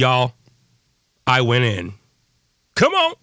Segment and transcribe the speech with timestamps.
[0.00, 0.32] Y'all,
[1.26, 1.92] I went in.
[2.74, 3.14] Come on.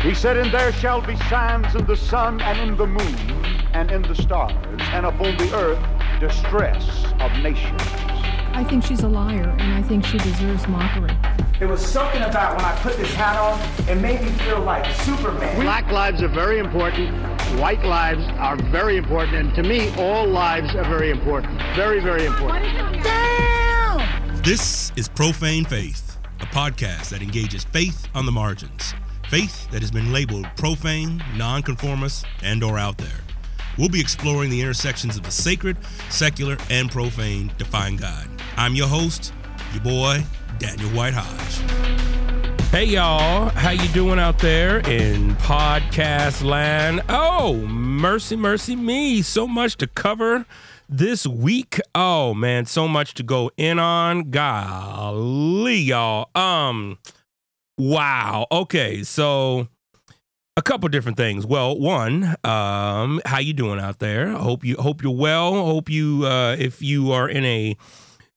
[0.00, 3.14] He said, And there shall be signs in the sun and in the moon
[3.74, 4.56] and in the stars,
[4.94, 8.09] and upon the earth distress of nations.
[8.52, 11.16] I think she's a liar, and I think she deserves mockery.
[11.58, 14.84] There was something about when I put this hat on, it made me feel like
[14.96, 15.60] Superman.
[15.60, 17.10] Black lives are very important.
[17.60, 19.34] White lives are very important.
[19.36, 21.60] And to me, all lives are very important.
[21.76, 22.64] Very, very important.
[23.04, 24.42] Damn!
[24.42, 28.94] This is Profane Faith, a podcast that engages faith on the margins.
[29.28, 33.20] Faith that has been labeled profane, nonconformist, and or out there.
[33.80, 35.78] We'll be exploring the intersections of the sacred,
[36.10, 38.28] secular, and profane define God.
[38.58, 39.32] I'm your host,
[39.72, 40.22] your boy,
[40.58, 42.60] Daniel White Hodge.
[42.68, 47.00] Hey y'all, how you doing out there in podcast land?
[47.08, 49.22] Oh, mercy, mercy me.
[49.22, 50.44] So much to cover
[50.86, 51.80] this week.
[51.94, 54.30] Oh man, so much to go in on.
[54.30, 56.28] Golly, y'all.
[56.34, 56.98] Um
[57.78, 58.46] wow.
[58.52, 59.68] Okay, so
[60.56, 61.46] a couple different things.
[61.46, 64.30] Well, one, um, how you doing out there?
[64.30, 65.64] Hope you hope you're well.
[65.64, 67.76] Hope you uh, if you are in a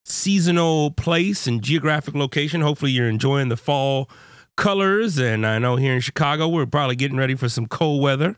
[0.06, 4.10] seasonal place and geographic location, hopefully you're enjoying the fall
[4.56, 5.18] colors.
[5.18, 8.38] And I know here in Chicago, we're probably getting ready for some cold weather.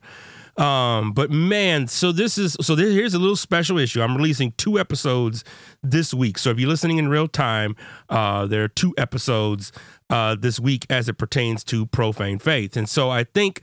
[0.58, 4.02] Um, but man, so this is so this, here's a little special issue.
[4.02, 5.44] I'm releasing two episodes
[5.84, 6.38] this week.
[6.38, 7.76] So if you're listening in real time,
[8.08, 9.74] uh, there are two episodes
[10.10, 12.78] uh, this week as it pertains to profane faith.
[12.78, 13.62] And so I think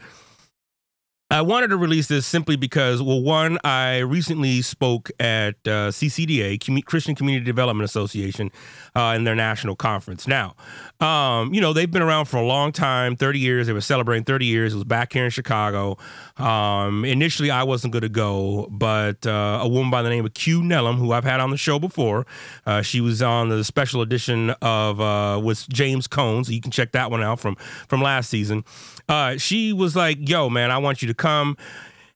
[1.32, 6.84] I wanted to release this simply because, well, one, I recently spoke at uh, CCDA,
[6.84, 8.50] Christian Community Development Association,
[8.94, 10.28] uh, in their national conference.
[10.28, 10.56] Now,
[11.02, 13.66] um, you know, they've been around for a long time 30 years.
[13.66, 14.72] They were celebrating 30 years.
[14.72, 15.98] It was back here in Chicago.
[16.36, 20.34] Um, initially, I wasn't going to go, but uh, a woman by the name of
[20.34, 22.24] Q Nellum, who I've had on the show before,
[22.66, 26.44] uh, she was on the special edition of uh, with James Cone.
[26.44, 27.56] So you can check that one out from,
[27.88, 28.64] from last season.
[29.08, 31.56] Uh, she was like, yo, man, I want you to come.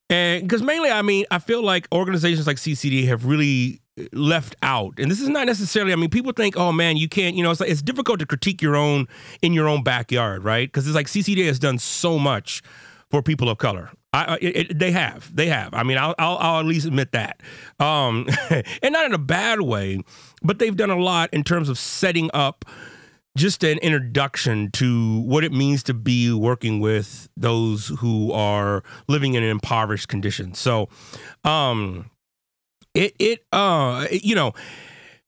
[0.08, 3.80] And because mainly, I mean, I feel like organizations like CCD have really
[4.12, 4.94] left out.
[4.98, 7.50] And this is not necessarily, I mean, people think, oh man, you can't, you know,
[7.50, 9.08] it's like, it's difficult to critique your own
[9.42, 10.68] in your own backyard, right?
[10.68, 12.62] Because it's like CCD has done so much
[13.10, 13.90] for people of color.
[14.12, 15.74] I, it, it, they have, they have.
[15.74, 17.42] I mean, I'll, I'll, I'll at least admit that,
[17.78, 18.26] um,
[18.82, 20.00] and not in a bad way,
[20.42, 22.64] but they've done a lot in terms of setting up
[23.36, 29.34] just an introduction to what it means to be working with those who are living
[29.34, 30.58] in impoverished conditions.
[30.58, 30.88] So,
[31.44, 32.10] um,
[32.96, 34.52] it it uh you know,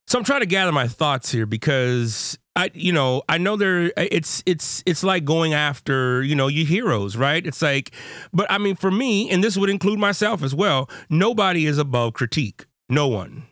[0.06, 3.92] so I'm trying to gather my thoughts here because I you know I know there
[3.96, 7.92] it's it's it's like going after you know your heroes right it's like
[8.32, 12.14] but I mean for me and this would include myself as well nobody is above
[12.14, 13.46] critique no one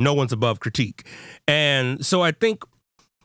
[0.00, 1.06] no one's above critique
[1.46, 2.62] and so I think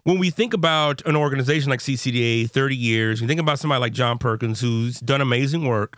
[0.03, 3.94] when we think about an organization like CCDA, 30 years, we think about somebody like
[3.94, 5.96] John Perkins who's done amazing work.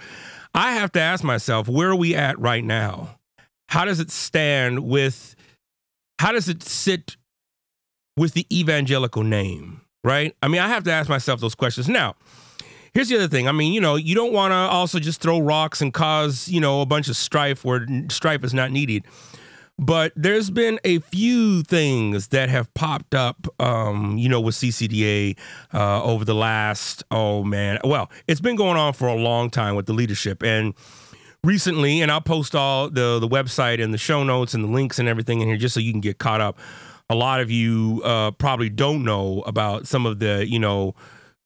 [0.53, 3.17] I have to ask myself, where are we at right now?
[3.73, 5.35] How does it stand with,
[6.19, 7.17] how does it sit
[8.15, 10.35] with the evangelical name, right?
[10.43, 11.89] I mean, I have to ask myself those questions.
[11.89, 12.13] Now,
[12.93, 13.47] here's the other thing.
[13.47, 16.61] I mean, you know, you don't want to also just throw rocks and cause, you
[16.61, 19.05] know, a bunch of strife where strife is not needed
[19.79, 25.35] but there's been a few things that have popped up, um, you know, with CCDA
[25.73, 29.75] uh, over the last, oh man, well, it's been going on for a long time
[29.75, 30.43] with the leadership.
[30.43, 30.75] And
[31.43, 34.99] recently, and I'll post all the, the website and the show notes and the links
[34.99, 36.57] and everything in here just so you can get caught up.
[37.09, 40.95] A lot of you uh, probably don't know about some of the, you know,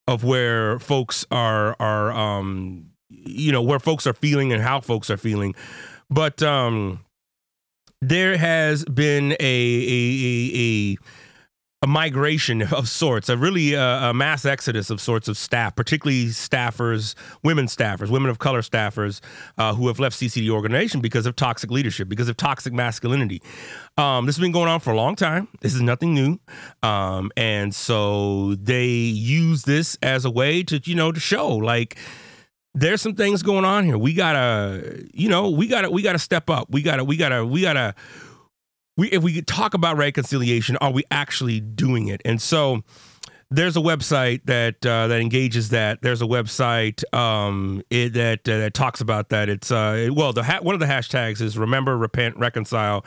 [0.07, 5.09] of where folks are, are, um, you know, where folks are feeling and how folks
[5.09, 5.55] are feeling.
[6.09, 7.03] But, um,
[7.99, 10.97] there has been a a, a, a
[11.85, 17.13] migration of sorts, a really uh, a mass exodus of sorts of staff, particularly staffers,
[17.43, 19.21] women staffers, women of color staffers
[19.59, 23.41] uh, who have left CCD organization because of toxic leadership, because of toxic masculinity.
[23.97, 25.47] Um, this has been going on for a long time.
[25.61, 26.39] This is nothing new,
[26.81, 31.97] um, and so they use this as a way to you know to show like
[32.73, 33.97] there's some things going on here.
[33.97, 36.67] We gotta, you know, we gotta, we gotta step up.
[36.69, 37.95] We gotta, we gotta, we gotta.
[38.97, 42.21] We if we talk about reconciliation, are we actually doing it?
[42.25, 42.83] And so,
[43.49, 46.01] there's a website that uh, that engages that.
[46.01, 49.47] There's a website um, it, that uh, that talks about that.
[49.47, 53.05] It's uh, well, the ha- one of the hashtags is remember, repent, reconcile,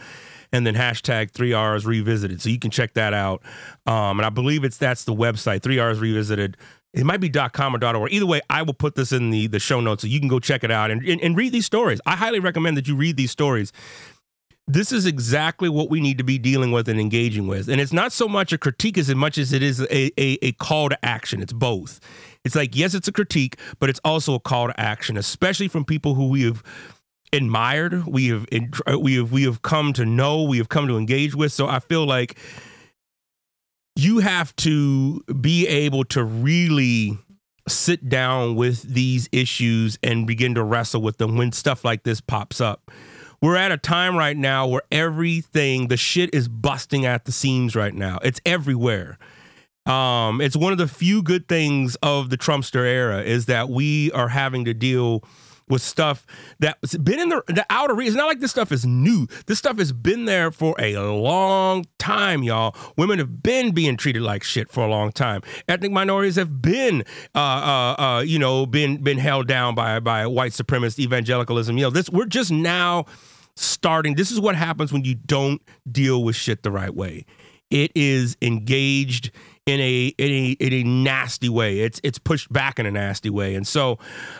[0.52, 2.40] and then hashtag three R's revisited.
[2.40, 3.42] So you can check that out.
[3.86, 6.56] Um, and I believe it's that's the website three R's revisited
[6.92, 8.12] it might be .com or .org.
[8.12, 10.40] Either way, I will put this in the, the show notes so you can go
[10.40, 12.00] check it out and, and, and read these stories.
[12.04, 13.72] I highly recommend that you read these stories
[14.72, 17.68] this is exactly what we need to be dealing with and engaging with.
[17.68, 20.52] And it's not so much a critique as much as it is a, a, a,
[20.52, 21.42] call to action.
[21.42, 21.98] It's both.
[22.44, 25.84] It's like, yes, it's a critique, but it's also a call to action, especially from
[25.84, 26.62] people who we have
[27.32, 28.46] admired, we have
[28.98, 31.52] we have we have come to know, we have come to engage with.
[31.52, 32.38] So I feel like
[33.96, 37.18] you have to be able to really
[37.68, 42.20] sit down with these issues and begin to wrestle with them when stuff like this
[42.20, 42.90] pops up.
[43.42, 47.74] We're at a time right now where everything, the shit is busting at the seams
[47.74, 48.18] right now.
[48.22, 49.18] It's everywhere.
[49.86, 54.12] Um, it's one of the few good things of the Trumpster era is that we
[54.12, 55.24] are having to deal
[55.70, 56.26] with stuff
[56.58, 58.08] that's been in the, the outer reach.
[58.08, 59.26] It's not like this stuff is new.
[59.46, 62.74] This stuff has been there for a long time, y'all.
[62.96, 65.42] Women have been being treated like shit for a long time.
[65.68, 70.26] Ethnic minorities have been, uh, uh, uh, you know, been been held down by by
[70.26, 71.78] white supremacist evangelicalism.
[71.78, 73.06] You know, this we're just now
[73.56, 74.14] starting.
[74.14, 77.24] This is what happens when you don't deal with shit the right way.
[77.70, 79.30] It is engaged
[79.70, 81.80] in a in a in a nasty way.
[81.80, 83.98] It's it's pushed back in a nasty way, and so,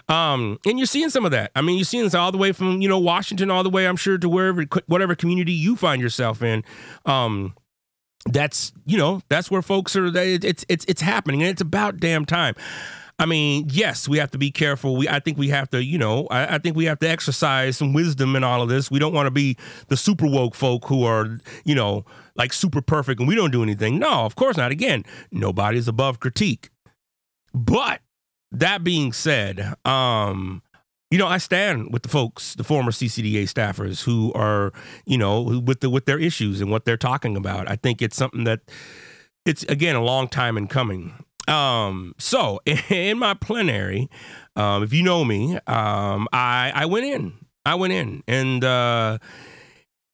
[0.09, 1.53] um, and you're seeing some of that.
[1.55, 3.87] I mean, you're seeing this all the way from you know Washington all the way,
[3.87, 6.65] I'm sure, to wherever whatever community you find yourself in.
[7.07, 7.55] Um,
[8.27, 10.07] that's you know that's where folks are.
[10.17, 12.57] It's it's it's happening, and it's about damn time.
[13.21, 14.97] I mean, yes, we have to be careful.
[14.97, 17.77] We, I think we have to, you know, I, I, think we have to exercise
[17.77, 18.91] some wisdom in all of this.
[18.91, 22.07] We don't want to be the super woke folk who are, you know,
[22.41, 23.99] like super perfect and we don't do anything.
[23.99, 24.73] No, of course not.
[24.73, 26.71] Again, nobody's above critique.
[27.53, 28.01] But
[28.51, 30.63] that being said, um,
[31.11, 34.73] you know, I stand with the folks, the former CCDA staffers who are,
[35.05, 37.71] you know, with the with their issues and what they're talking about.
[37.71, 38.61] I think it's something that
[39.45, 41.23] it's again a long time in coming.
[41.47, 44.09] Um, so in my plenary,
[44.57, 47.35] um, if you know me, um, I I went in.
[47.67, 49.19] I went in and uh,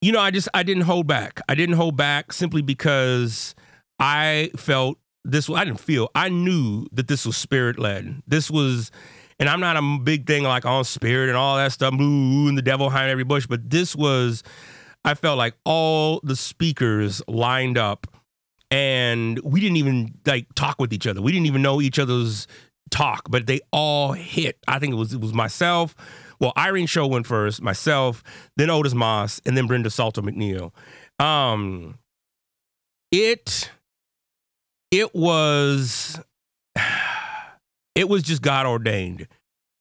[0.01, 1.41] you know, I just I didn't hold back.
[1.49, 3.55] I didn't hold back simply because
[3.99, 6.11] I felt this I didn't feel.
[6.15, 8.23] I knew that this was spirit led.
[8.27, 8.91] This was
[9.39, 12.57] and I'm not a big thing like on spirit and all that stuff, ooh, and
[12.57, 14.43] the devil behind every bush, but this was
[15.05, 18.07] I felt like all the speakers lined up
[18.71, 21.23] and we didn't even like talk with each other.
[21.23, 22.47] We didn't even know each other's
[22.91, 24.59] talk, but they all hit.
[24.67, 25.95] I think it was it was myself.
[26.41, 28.23] Well, Irene Cho went first, myself,
[28.57, 30.73] then Otis Moss, and then Brenda Salter McNeil.
[31.19, 31.99] Um,
[33.11, 33.71] it
[34.91, 36.21] it was
[37.95, 39.29] it was just God ordained.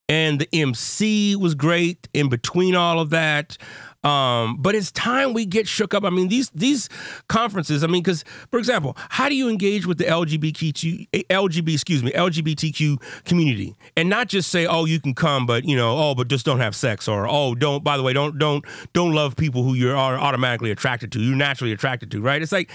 [0.07, 3.57] And the MC was great in between all of that.
[4.05, 6.03] Um, but it's time we get shook up.
[6.03, 6.89] I mean, these these
[7.27, 7.83] conferences.
[7.83, 12.11] I mean, because for example, how do you engage with the LGBTQ LGB excuse me
[12.11, 16.27] LGBTQ community and not just say, oh, you can come, but you know, oh, but
[16.27, 17.83] just don't have sex, or oh, don't.
[17.83, 18.63] By the way, don't don't
[18.93, 21.19] don't love people who you're automatically attracted to.
[21.19, 22.43] You're naturally attracted to, right?
[22.43, 22.69] It's like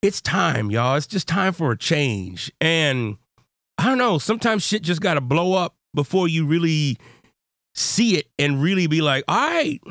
[0.00, 0.96] it's time, y'all.
[0.96, 2.50] It's just time for a change.
[2.62, 3.18] And
[3.76, 4.16] I don't know.
[4.16, 6.96] Sometimes shit just got to blow up before you really
[7.74, 9.82] see it and really be like, all right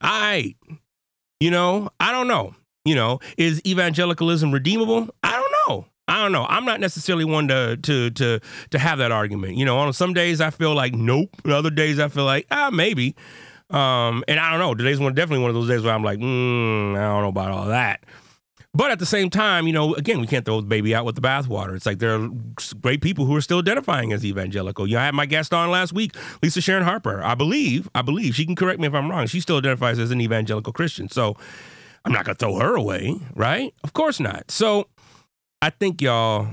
[0.00, 0.54] I,
[1.40, 2.54] you know, I don't know.
[2.84, 5.08] You know, is evangelicalism redeemable?
[5.22, 5.86] I don't know.
[6.08, 6.46] I don't know.
[6.48, 8.40] I'm not necessarily one to to to
[8.70, 9.56] to have that argument.
[9.56, 11.30] You know, on some days I feel like nope.
[11.44, 13.14] And other days I feel like ah maybe.
[13.70, 14.74] Um, and I don't know.
[14.74, 17.50] Today's one definitely one of those days where I'm like, mm, I don't know about
[17.50, 18.04] all that.
[18.74, 21.14] But at the same time, you know, again, we can't throw the baby out with
[21.14, 21.74] the bathwater.
[21.74, 22.28] It's like there are
[22.80, 24.86] great people who are still identifying as evangelical.
[24.86, 27.22] You know, I had my guest on last week, Lisa Sharon Harper.
[27.22, 29.26] I believe, I believe she can correct me if I'm wrong.
[29.26, 31.08] She still identifies as an evangelical Christian.
[31.08, 31.34] So
[32.04, 33.72] I'm not gonna throw her away, right?
[33.82, 34.50] Of course not.
[34.50, 34.88] So
[35.62, 36.46] I think y'all,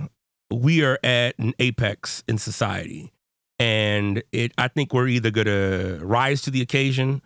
[0.49, 3.11] we are at an apex in society,
[3.59, 4.51] and it.
[4.57, 7.21] I think we're either gonna rise to the occasion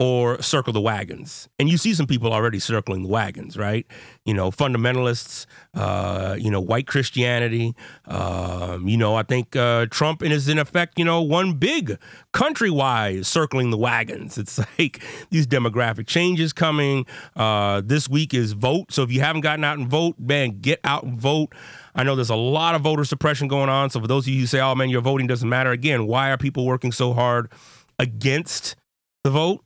[0.00, 1.46] or circle the wagons.
[1.58, 3.86] And you see some people already circling the wagons, right?
[4.24, 7.74] You know, fundamentalists, uh, you know, white Christianity.
[8.06, 11.98] Um, you know, I think uh, Trump is in effect, you know, one big
[12.32, 14.38] countrywide circling the wagons.
[14.38, 17.04] It's like these demographic changes coming.
[17.36, 18.92] Uh, this week is vote.
[18.92, 21.54] So if you haven't gotten out and vote, man, get out and vote.
[21.94, 23.90] I know there's a lot of voter suppression going on.
[23.90, 26.30] So for those of you who say, oh man, your voting doesn't matter, again, why
[26.30, 27.52] are people working so hard
[27.98, 28.76] against
[29.24, 29.62] the vote?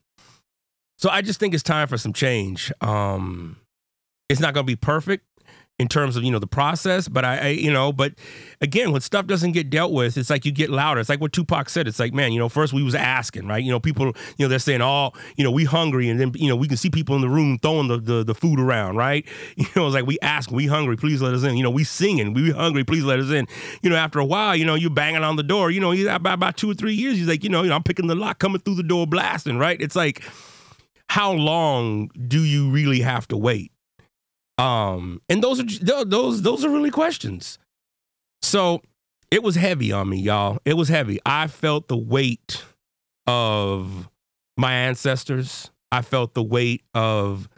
[0.96, 2.72] So I just think it's time for some change.
[2.80, 3.56] Um,
[4.28, 5.24] it's not going to be perfect
[5.78, 8.14] in terms of you know the process but I, I, you know but
[8.60, 11.32] again when stuff doesn't get dealt with it's like you get louder it's like what
[11.32, 14.06] tupac said it's like man you know first we was asking right you know people
[14.06, 16.76] you know they're saying oh you know we hungry and then you know we can
[16.76, 19.94] see people in the room throwing the the, the food around right you know it's
[19.94, 22.84] like we ask we hungry please let us in you know we singing we hungry
[22.84, 23.44] please let us in
[23.82, 26.34] you know after a while you know you banging on the door you know about,
[26.34, 28.38] about two or three years he's like you know, you know i'm picking the lock
[28.38, 30.22] coming through the door blasting right it's like
[31.14, 33.70] how long do you really have to wait?
[34.58, 37.56] Um, and those are those those are really questions.
[38.42, 38.82] So
[39.30, 40.58] it was heavy on me, y'all.
[40.64, 41.20] It was heavy.
[41.24, 42.64] I felt the weight
[43.28, 44.08] of
[44.56, 45.70] my ancestors.
[45.92, 47.48] I felt the weight of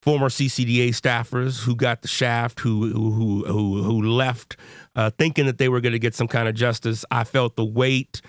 [0.00, 4.56] former CCDA staffers who got the shaft, who who who who left
[4.96, 7.04] uh, thinking that they were going to get some kind of justice.
[7.10, 8.22] I felt the weight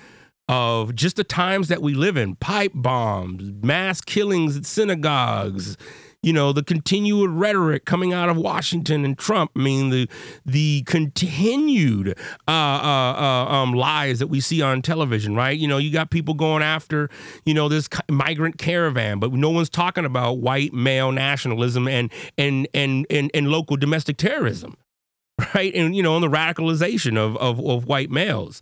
[0.48, 5.78] of just the times that we live in: pipe bombs, mass killings at synagogues,
[6.24, 9.52] you know, the continued rhetoric coming out of Washington and Trump.
[9.56, 10.10] I mean, the
[10.46, 15.56] the continued uh, uh, uh, um, lies that we see on television, right?
[15.56, 17.10] You know, you got people going after,
[17.46, 22.70] you know, this migrant caravan, but no one's talking about white male nationalism and and
[22.74, 24.78] and and, and local domestic terrorism,
[25.54, 25.76] right?
[25.76, 28.62] And you know, and the radicalization of of, of white males,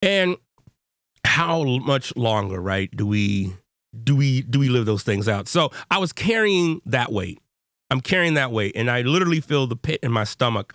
[0.00, 0.36] and
[1.24, 2.90] how much longer, right?
[2.94, 3.52] Do we
[4.04, 5.48] do we do we live those things out?
[5.48, 7.38] So I was carrying that weight.
[7.90, 10.74] I'm carrying that weight, and I literally feel the pit in my stomach.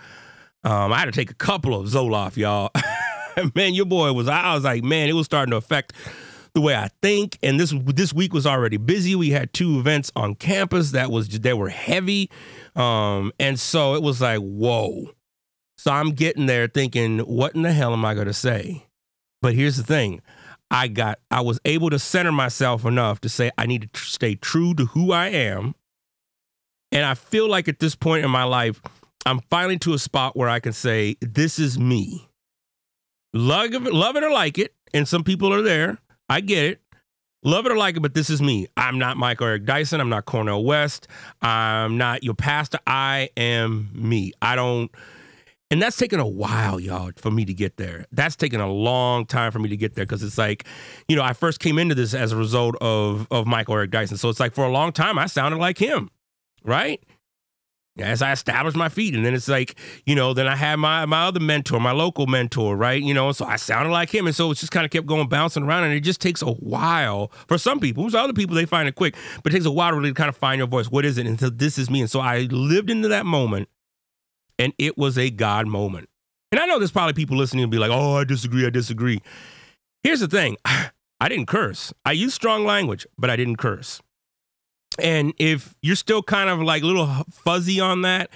[0.64, 2.72] Um, I had to take a couple of Zoloft, y'all.
[3.56, 4.28] man, your boy was.
[4.28, 5.94] I was like, man, it was starting to affect
[6.54, 7.38] the way I think.
[7.42, 9.16] And this this week was already busy.
[9.16, 12.30] We had two events on campus that was they were heavy,
[12.76, 15.12] um, and so it was like, whoa.
[15.78, 18.88] So I'm getting there thinking, what in the hell am I going to say?
[19.42, 20.22] But here's the thing
[20.70, 24.36] I got I was able to center myself enough to say I need to stay
[24.36, 25.76] true to who I am.
[26.92, 28.82] And I feel like at this point in my life,
[29.26, 32.30] I'm finally to a spot where I can say, this is me.
[33.34, 34.74] Love it, love it or like it.
[34.94, 35.98] And some people are there.
[36.30, 36.82] I get it.
[37.44, 38.68] Love it or like it, but this is me.
[38.76, 40.02] I'm not Michael Eric Dyson.
[40.02, 41.08] I'm not Cornel West.
[41.42, 42.80] I'm not your pastor.
[42.88, 44.32] I am me.
[44.42, 44.92] I don't
[45.70, 48.06] and that's taken a while, y'all, for me to get there.
[48.12, 50.66] That's taken a long time for me to get there because it's like,
[51.10, 54.18] you know, I first came into this as a result of of Michael Eric Dyson.
[54.18, 56.10] So it's like for a long time I sounded like him,
[56.64, 57.04] right?
[58.00, 61.06] As I established my feet, and then it's like, you know, then I had my
[61.08, 63.02] my other mentor, my local mentor, right?
[63.02, 65.28] You know, so I sounded like him, and so it just kind of kept going
[65.28, 68.08] bouncing around, and it just takes a while for some people.
[68.08, 70.14] For other people, they find it quick, but it takes a while really to really
[70.14, 70.92] kind of find your voice.
[70.92, 71.26] What is it?
[71.26, 73.68] And so this is me, and so I lived into that moment
[74.60, 76.10] and it was a God moment.
[76.52, 79.22] And I know there's probably people listening and be like, oh, I disagree, I disagree.
[80.04, 81.94] Here's the thing I didn't curse.
[82.06, 84.02] I used strong language, but I didn't curse.
[85.00, 88.30] And if you're still kind of like a little fuzzy on that,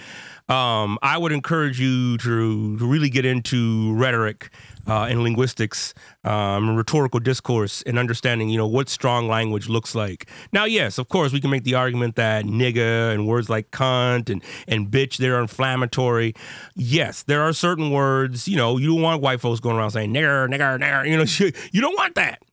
[0.51, 4.49] um, I would encourage you to, to really get into rhetoric
[4.85, 5.93] uh, and linguistics,
[6.25, 10.29] um, rhetorical discourse, and understanding, you know, what strong language looks like.
[10.51, 14.29] Now, yes, of course, we can make the argument that nigga and words like cunt
[14.29, 16.33] and, and bitch, they're inflammatory.
[16.75, 20.13] Yes, there are certain words, you know, you don't want white folks going around saying
[20.13, 22.43] nigger, nigger, nigger, you know, you don't want that.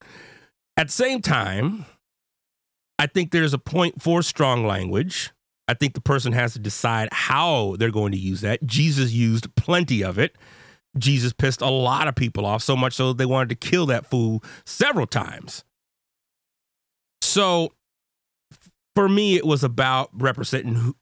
[0.76, 1.84] At the same time,
[2.96, 5.32] I think there's a point for strong language.
[5.68, 8.64] I think the person has to decide how they're going to use that.
[8.64, 10.36] Jesus used plenty of it.
[10.96, 14.06] Jesus pissed a lot of people off, so much so they wanted to kill that
[14.06, 15.62] fool several times.
[17.20, 17.74] So
[18.96, 20.94] for me, it was about representing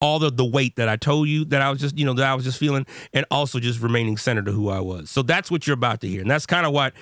[0.00, 2.26] all the, the weight that I told you that I was just, you know, that
[2.26, 5.10] I was just feeling, and also just remaining centered to who I was.
[5.10, 6.20] So that's what you're about to hear.
[6.20, 6.92] And that's kind of what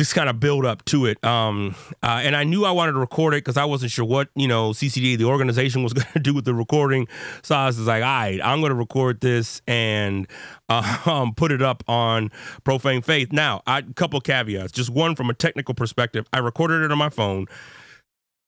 [0.00, 1.22] just kind of build up to it.
[1.22, 4.30] Um, uh, and I knew I wanted to record it because I wasn't sure what
[4.34, 7.06] you know CCD the organization, was going to do with the recording.
[7.42, 10.26] So I was like, all right, I'm going to record this and
[10.70, 12.30] uh, um, put it up on
[12.64, 13.30] Profane Faith.
[13.30, 14.72] Now, a couple caveats.
[14.72, 16.26] Just one from a technical perspective.
[16.32, 17.44] I recorded it on my phone.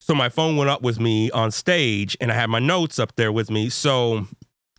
[0.01, 3.15] So my phone went up with me on stage, and I had my notes up
[3.17, 3.69] there with me.
[3.69, 4.27] So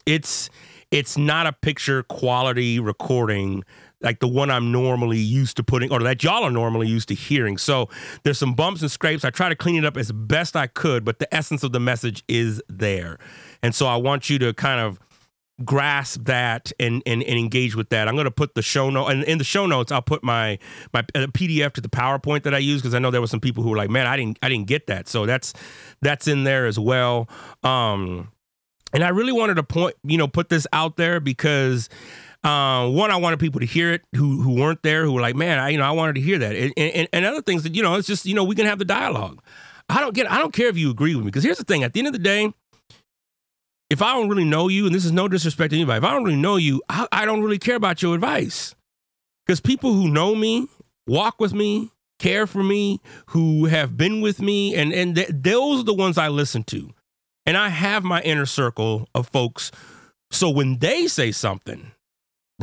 [0.08, 0.50] it's
[0.90, 3.64] it's not a picture quality recording
[4.04, 7.16] like the one I'm normally used to putting, or that y'all are normally used to
[7.16, 7.58] hearing.
[7.58, 7.90] So
[8.24, 9.26] there's some bumps and scrapes.
[9.26, 11.80] I try to clean it up as best I could, but the essence of the
[11.80, 13.18] message is there.
[13.62, 15.00] And so I want you to kind of
[15.64, 18.08] grasp that and, and, and engage with that.
[18.08, 20.58] I'm going to put the show note and in the show notes I'll put my
[20.94, 23.40] my uh, PDF to the PowerPoint that I use because I know there were some
[23.40, 25.54] people who were like, "Man, I didn't I didn't get that." So that's
[26.02, 27.30] that's in there as well.
[27.64, 28.32] Um
[28.94, 31.90] and I really wanted to point, you know, put this out there because
[32.44, 35.36] uh, one, I wanted people to hear it who who weren't there, who were like,
[35.36, 37.74] man, I you know I wanted to hear that, and, and, and other things that
[37.74, 39.42] you know it's just you know we can have the dialogue.
[39.88, 41.84] I don't get I don't care if you agree with me because here's the thing:
[41.84, 42.54] at the end of the day,
[43.90, 46.12] if I don't really know you, and this is no disrespect to anybody, if I
[46.12, 48.76] don't really know you, I, I don't really care about your advice
[49.46, 50.68] because people who know me,
[51.08, 55.80] walk with me, care for me, who have been with me, and and th- those
[55.80, 56.90] are the ones I listen to,
[57.46, 59.72] and I have my inner circle of folks.
[60.30, 61.93] So when they say something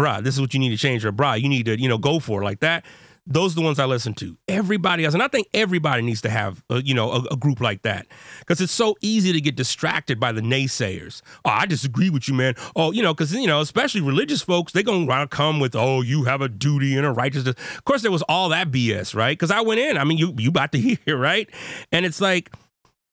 [0.01, 1.99] bruh, this is what you need to change, or bruh, you need to, you know,
[1.99, 2.85] go for it like that.
[3.27, 4.37] those are the ones I listen to.
[4.49, 7.61] Everybody else, and I think everybody needs to have, a, you know, a, a group
[7.61, 8.07] like that
[8.41, 11.21] because it's so easy to get distracted by the naysayers.
[11.45, 12.55] Oh, I disagree with you, man.
[12.75, 16.25] Oh, you know, because you know, especially religious folks, they're gonna come with, oh, you
[16.25, 17.55] have a duty and a righteousness.
[17.77, 19.39] Of course, there was all that BS, right?
[19.39, 19.99] Because I went in.
[19.99, 21.49] I mean, you you about to hear, right?
[21.93, 22.51] And it's like.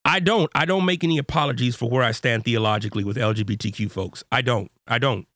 [0.10, 0.50] I don't.
[0.56, 4.24] I don't make any apologies for where I stand theologically with LGBTQ folks.
[4.32, 4.72] I don't.
[4.88, 5.28] I don't.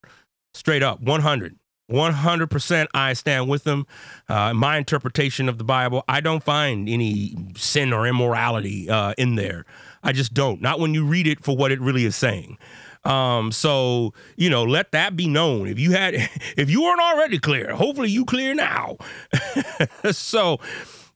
[0.54, 1.56] Straight up, 100.
[1.90, 3.86] 100% I stand with them.
[4.28, 9.34] Uh, my interpretation of the Bible, I don't find any sin or immorality uh, in
[9.34, 9.64] there.
[10.02, 10.60] I just don't.
[10.60, 12.58] Not when you read it for what it really is saying.
[13.04, 15.66] Um, so you know, let that be known.
[15.66, 16.14] If you had,
[16.56, 18.96] if you weren't already clear, hopefully you clear now.
[20.12, 20.60] so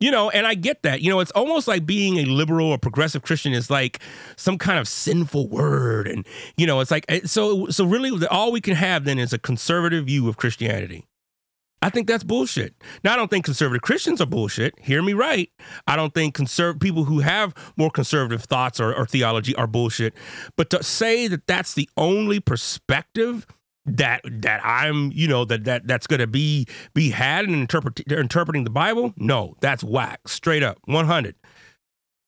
[0.00, 1.00] you know, and I get that.
[1.00, 4.00] You know, it's almost like being a liberal or progressive Christian is like
[4.36, 6.26] some kind of sinful word, and
[6.56, 7.66] you know, it's like eh, so.
[7.68, 11.06] So really, all we can have then is a conservative view of Christianity.
[11.82, 12.74] I think that's bullshit.
[13.04, 14.74] Now, I don't think conservative Christians are bullshit.
[14.80, 15.50] Hear me right.
[15.86, 20.14] I don't think conserv- people who have more conservative thoughts or, or theology are bullshit.
[20.56, 23.46] But to say that that's the only perspective
[23.86, 28.00] that that I'm you know that that that's going to be be had in interpret,
[28.10, 29.14] interpreting the Bible.
[29.16, 30.26] No, that's whack.
[30.26, 31.36] Straight up, 100.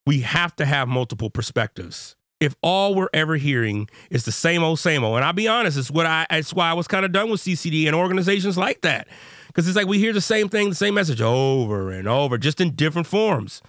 [0.06, 2.16] We have to have multiple perspectives.
[2.40, 5.76] If all we're ever hearing is the same old same old, and I'll be honest,
[5.76, 8.82] it's what I it's why I was kind of done with CCD and organizations like
[8.82, 9.08] that
[9.48, 12.60] because it's like we hear the same thing, the same message over and over, just
[12.60, 13.60] in different forms,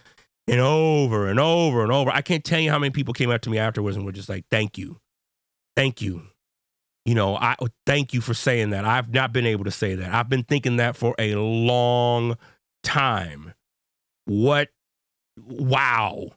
[0.47, 2.11] and over and over and over.
[2.11, 4.29] I can't tell you how many people came up to me afterwards and were just
[4.29, 4.99] like, "Thank you,
[5.75, 6.27] thank you."
[7.05, 8.85] You know, I thank you for saying that.
[8.85, 10.13] I've not been able to say that.
[10.13, 12.37] I've been thinking that for a long
[12.83, 13.53] time.
[14.25, 14.69] What
[15.37, 16.29] wow.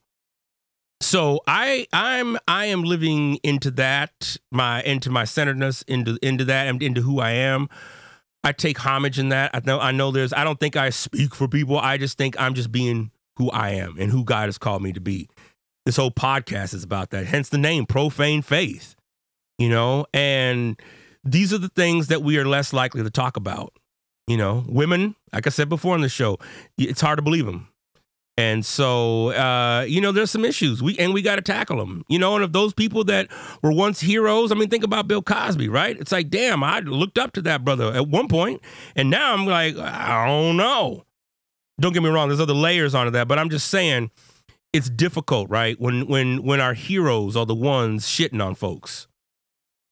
[1.01, 6.69] So I I'm I am living into that, my into my centeredness, into into that,
[6.69, 7.69] and into who I am.
[8.45, 9.51] I take homage in that.
[9.53, 11.79] I know I know there's I don't think I speak for people.
[11.79, 14.93] I just think I'm just being who I am and who God has called me
[14.93, 15.29] to be.
[15.85, 17.27] This whole podcast is about that.
[17.27, 18.95] Hence the name Profane Faith
[19.59, 20.81] you know, and
[21.25, 23.73] these are the things that we are less likely to talk about.
[24.27, 26.39] You know, women, like I said before on the show,
[26.79, 27.69] it's hard to believe them.
[28.39, 30.83] And so, uh, you know, there's some issues.
[30.83, 32.03] We and we got to tackle them.
[32.09, 33.29] You know, and if those people that
[33.63, 35.99] were once heroes, I mean, think about Bill Cosby, right?
[35.99, 38.63] It's like, damn, I looked up to that brother at one point,
[38.97, 41.05] and now I'm like, I don't know.
[41.81, 42.29] Don't get me wrong.
[42.29, 44.11] There's other layers onto that, but I'm just saying,
[44.73, 45.79] it's difficult, right?
[45.79, 49.09] When when when our heroes are the ones shitting on folks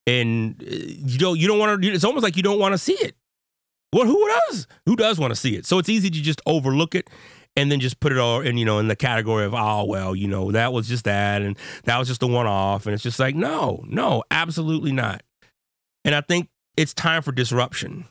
[0.06, 1.88] and uh, you don't you don't want to.
[1.88, 3.16] It's almost like you don't want to see it.
[3.92, 4.66] Well, who does?
[4.86, 5.66] Who does want to see it?
[5.66, 7.10] So it's easy to just overlook it
[7.56, 10.14] and then just put it all in, you know, in the category of, oh, well,
[10.14, 12.86] you know, that was just that and that was just a one off.
[12.86, 15.22] And it's just like, no, no, absolutely not.
[16.04, 18.06] And I think it's time for disruption.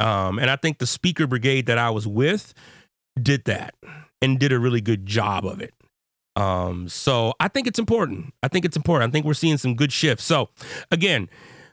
[0.00, 2.52] Um, and I think the speaker brigade that I was with
[3.20, 3.74] did that
[4.20, 5.72] and did a really good job of it.
[6.36, 8.32] Um, so I think it's important.
[8.42, 9.10] I think it's important.
[9.10, 10.24] I think we're seeing some good shifts.
[10.24, 10.48] So
[10.90, 11.28] again,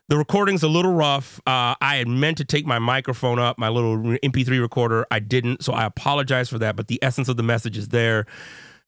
[0.10, 1.40] the recording's a little rough.
[1.46, 5.06] Uh, I had meant to take my microphone up, my little MP3 recorder.
[5.12, 6.76] I didn't, so I apologize for that.
[6.76, 8.26] But the essence of the message is there.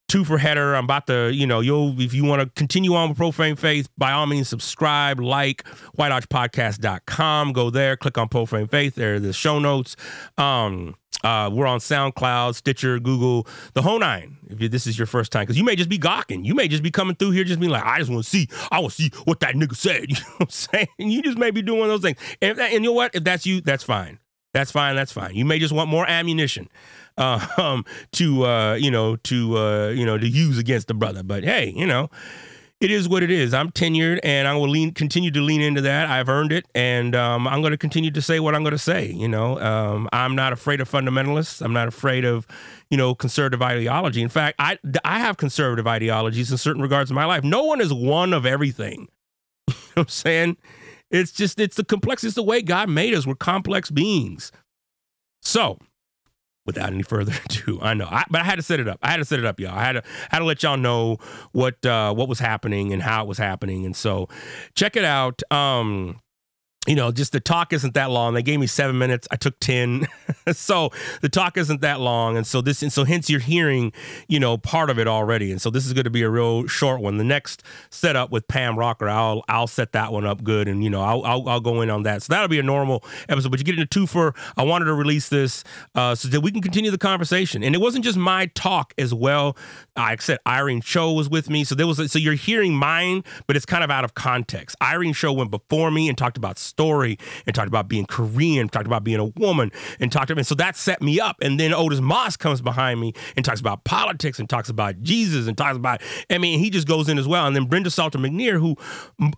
[0.07, 0.73] Two for header.
[0.75, 3.87] I'm about to, you know, you'll if you want to continue on with Profane Faith,
[3.97, 5.63] by all means, subscribe, like
[5.97, 7.53] whitearchpodcast.com.
[7.53, 8.95] Go there, click on Profane Faith.
[8.95, 9.95] There are the show notes.
[10.37, 14.37] Um, uh, we're on SoundCloud, Stitcher, Google, the whole nine.
[14.49, 16.83] If this is your first time, because you may just be gawking, you may just
[16.83, 19.01] be coming through here, just being like, I just want to see, I want to
[19.01, 20.05] see what that nigga said.
[20.11, 20.87] You know what I'm saying?
[20.97, 22.17] You just may be doing those things.
[22.41, 23.15] And, and you know what?
[23.15, 24.19] If that's you, that's fine.
[24.53, 24.95] That's fine.
[24.95, 25.35] That's fine.
[25.35, 26.67] You may just want more ammunition
[27.17, 31.23] uh, um, to uh, you know to uh, you know to use against the brother.
[31.23, 32.09] But hey, you know
[32.81, 33.53] it is what it is.
[33.53, 36.09] I'm tenured, and I will lean, continue to lean into that.
[36.09, 38.79] I've earned it, and um, I'm going to continue to say what I'm going to
[38.79, 39.05] say.
[39.05, 41.61] You know, um, I'm not afraid of fundamentalists.
[41.61, 42.47] I'm not afraid of,
[42.89, 44.23] you know, conservative ideology.
[44.23, 47.43] In fact, I I have conservative ideologies in certain regards in my life.
[47.43, 49.07] No one is one of everything.
[49.67, 50.57] you know what I'm saying?
[51.11, 52.23] It's just it's the complex.
[52.23, 53.27] It's the way God made us.
[53.27, 54.51] We're complex beings.
[55.43, 55.77] So
[56.65, 57.79] without any further ado.
[57.81, 58.99] I know, I, but I had to set it up.
[59.01, 59.77] I had to set it up, y'all.
[59.77, 61.17] I had to had to let y'all know
[61.51, 64.27] what uh, what was happening and how it was happening, and so
[64.75, 65.41] check it out.
[65.51, 66.19] Um,
[66.87, 68.33] you know, just the talk isn't that long.
[68.33, 69.27] They gave me seven minutes.
[69.29, 70.07] I took 10.
[70.51, 70.89] so
[71.21, 72.37] the talk isn't that long.
[72.37, 73.93] And so this, and so hence you're hearing,
[74.27, 75.51] you know, part of it already.
[75.51, 77.19] And so this is going to be a real short one.
[77.19, 80.67] The next setup with Pam Rocker, I'll, I'll set that one up good.
[80.67, 82.23] And, you know, I'll, I'll, I'll go in on that.
[82.23, 84.95] So that'll be a normal episode, but you get into two for, I wanted to
[84.95, 85.63] release this
[85.93, 87.63] uh, so that we can continue the conversation.
[87.63, 89.55] And it wasn't just my talk as well.
[89.95, 91.63] I said, Irene Cho was with me.
[91.63, 94.75] So there was, so you're hearing mine, but it's kind of out of context.
[94.81, 98.87] Irene Cho went before me and talked about story and talked about being Korean, talked
[98.87, 100.39] about being a woman, and talked about.
[100.39, 101.37] And so that set me up.
[101.41, 105.47] And then Otis Moss comes behind me and talks about politics and talks about Jesus
[105.47, 106.01] and talks about.
[106.29, 107.45] I mean, he just goes in as well.
[107.45, 108.75] And then Brenda Salter McNeil, who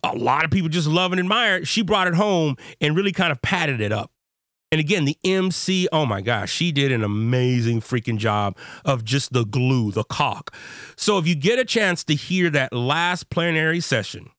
[0.03, 3.31] a lot of people just love and admire, she brought it home and really kind
[3.31, 4.11] of padded it up.
[4.71, 9.31] And again, the MC, oh my gosh, she did an amazing freaking job of just
[9.31, 10.51] the glue, the caulk.
[10.95, 14.31] So if you get a chance to hear that last plenary session,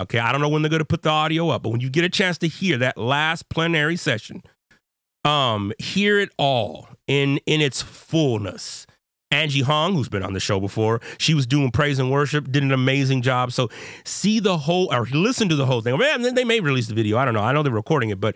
[0.00, 1.90] okay, I don't know when they're going to put the audio up, but when you
[1.90, 4.42] get a chance to hear that last plenary session,
[5.24, 8.86] um, hear it all in in its fullness.
[9.32, 12.64] Angie Hong, who's been on the show before, she was doing praise and worship, did
[12.64, 13.52] an amazing job.
[13.52, 13.68] So
[14.04, 15.96] see the whole or listen to the whole thing.
[15.96, 17.16] Man, they may release the video.
[17.16, 17.42] I don't know.
[17.42, 18.34] I know they're recording it, but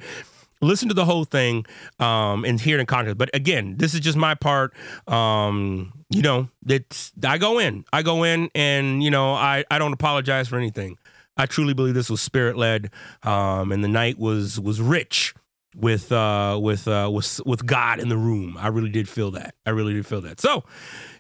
[0.61, 1.67] listen to the whole thing
[1.99, 3.19] um, and hear it in context.
[3.19, 4.73] But again, this is just my part.
[5.09, 9.79] Um, you know, it's I go in, I go in, and you know, I I
[9.79, 10.97] don't apologize for anything.
[11.37, 12.91] I truly believe this was spirit led,
[13.23, 15.35] um, and the night was was rich
[15.77, 18.57] with uh, with uh, with with God in the room.
[18.59, 19.55] I really did feel that.
[19.67, 20.41] I really did feel that.
[20.41, 20.65] So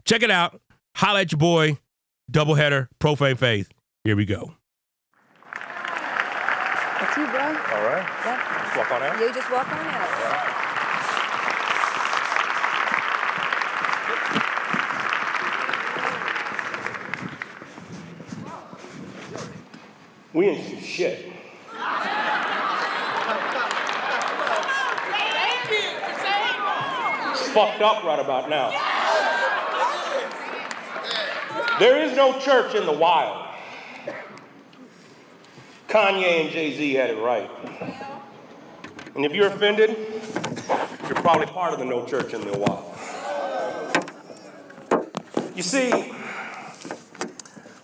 [0.04, 0.60] check it out.
[0.96, 1.78] Holla at your boy.
[2.30, 3.70] Doubleheader, Profane Faith.
[4.04, 4.54] Here we go.
[5.54, 7.42] That's you, bro.
[7.42, 8.06] All right.
[8.24, 8.62] Yeah.
[8.64, 9.20] Just walk on out.
[9.20, 10.23] You just walk on out.
[20.34, 21.30] We ain't some shit.
[27.30, 28.72] It's fucked up right about now.
[31.78, 33.46] There is no church in the wild.
[35.88, 37.48] Kanye and Jay Z had it right.
[39.14, 39.90] And if you're offended,
[41.04, 42.90] you're probably part of the no church in the wild.
[45.54, 45.92] You see,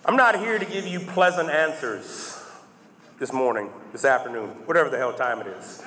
[0.03, 2.30] I'm not here to give you pleasant answers
[3.21, 5.83] this morning, this afternoon, whatever the hell time it is.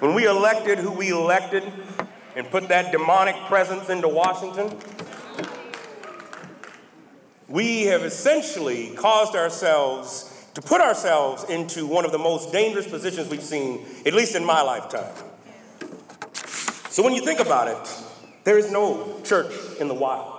[0.00, 1.62] When we elected who we elected
[2.34, 4.76] and put that demonic presence into Washington,
[7.46, 13.28] we have essentially caused ourselves to put ourselves into one of the most dangerous positions
[13.28, 15.14] we've seen, at least in my lifetime.
[16.88, 18.04] So when you think about it,
[18.42, 20.31] there is no church in the wild.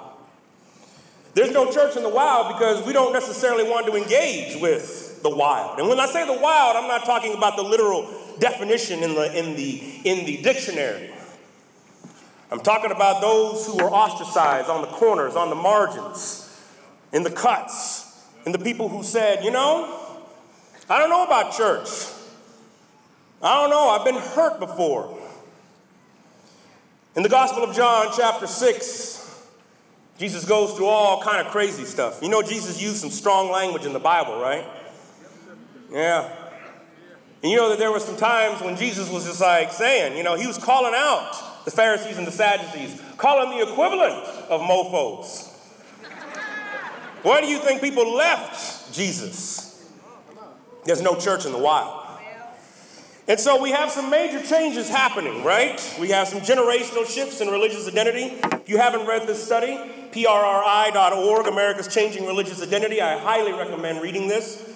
[1.33, 5.29] There's no church in the wild because we don't necessarily want to engage with the
[5.29, 5.79] wild.
[5.79, 8.07] And when I say the wild, I'm not talking about the literal
[8.39, 11.11] definition in the, in the, in the dictionary.
[12.51, 16.39] I'm talking about those who were ostracized on the corners, on the margins,
[17.11, 19.99] in the cuts, and the people who said, you know,
[20.87, 21.89] I don't know about church.
[23.41, 25.17] I don't know, I've been hurt before.
[27.15, 29.22] In the Gospel of John, chapter 6,
[30.17, 32.21] Jesus goes through all kind of crazy stuff.
[32.21, 34.65] You know, Jesus used some strong language in the Bible, right?
[35.91, 36.29] Yeah.
[37.41, 40.23] And you know that there were some times when Jesus was just like saying, you
[40.23, 44.13] know, he was calling out the Pharisees and the Sadducees, calling the equivalent
[44.49, 45.49] of mofos.
[47.23, 49.89] Why do you think people left Jesus?
[50.85, 52.02] There's no church in the wild.
[53.25, 55.81] And so we have some major changes happening, right?
[55.99, 58.37] We have some generational shifts in religious identity.
[58.43, 59.77] If you haven't read this study,
[60.11, 64.69] PRRI.org, America's Changing Religious Identity, I highly recommend reading this.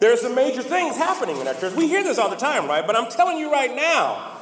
[0.00, 1.74] There are some major things happening in our church.
[1.74, 2.86] We hear this all the time, right?
[2.86, 4.38] But I'm telling you right now,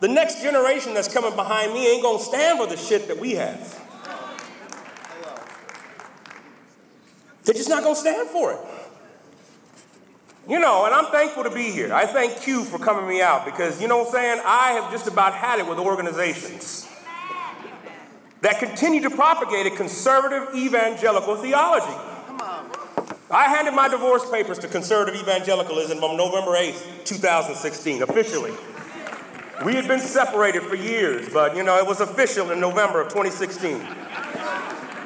[0.00, 3.32] the next generation that's coming behind me ain't gonna stand for the shit that we
[3.32, 3.82] have.
[7.44, 8.58] They're just not gonna stand for it.
[10.48, 11.92] You know, and I'm thankful to be here.
[11.92, 14.42] I thank Q for coming me out because, you know what I'm saying?
[14.44, 16.88] I have just about had it with organizations
[18.42, 21.96] that continue to propagate a conservative evangelical theology.
[23.28, 28.52] I handed my divorce papers to conservative evangelicalism on November 8th, 2016, officially.
[29.64, 33.08] We had been separated for years, but you know, it was official in November of
[33.08, 33.80] 2016.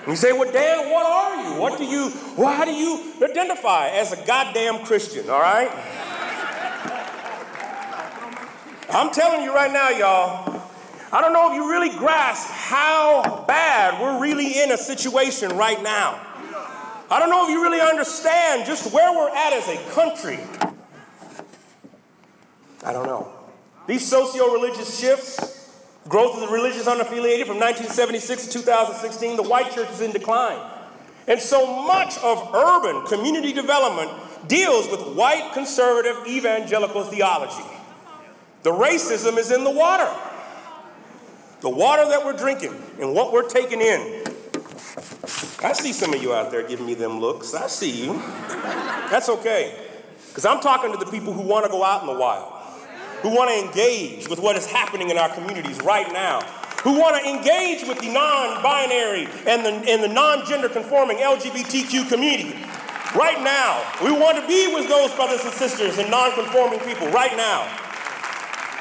[0.07, 1.61] You say, well, Dan, what are you?
[1.61, 5.71] What do you, why do you identify as a goddamn Christian, all right?
[8.89, 10.63] I'm telling you right now, y'all,
[11.13, 15.83] I don't know if you really grasp how bad we're really in a situation right
[15.83, 16.21] now.
[17.11, 20.39] I don't know if you really understand just where we're at as a country.
[22.85, 23.33] I don't know.
[23.87, 25.60] These socio religious shifts,
[26.11, 30.59] Growth of the religious unaffiliated from 1976 to 2016, the white church is in decline.
[31.29, 34.11] And so much of urban community development
[34.49, 37.63] deals with white conservative evangelical theology.
[38.65, 40.13] The racism is in the water.
[41.61, 44.25] The water that we're drinking and what we're taking in.
[45.63, 47.55] I see some of you out there giving me them looks.
[47.55, 48.15] I see you.
[49.11, 49.77] That's okay.
[50.27, 52.60] Because I'm talking to the people who want to go out in the wild,
[53.23, 56.41] who want to engage with what is happening in our communities right now,
[56.83, 61.19] who want to engage with the non binary and the, and the non gender conforming
[61.19, 62.57] LGBTQ community
[63.15, 63.85] right now.
[64.03, 67.69] We want to be with those brothers and sisters and non conforming people right now.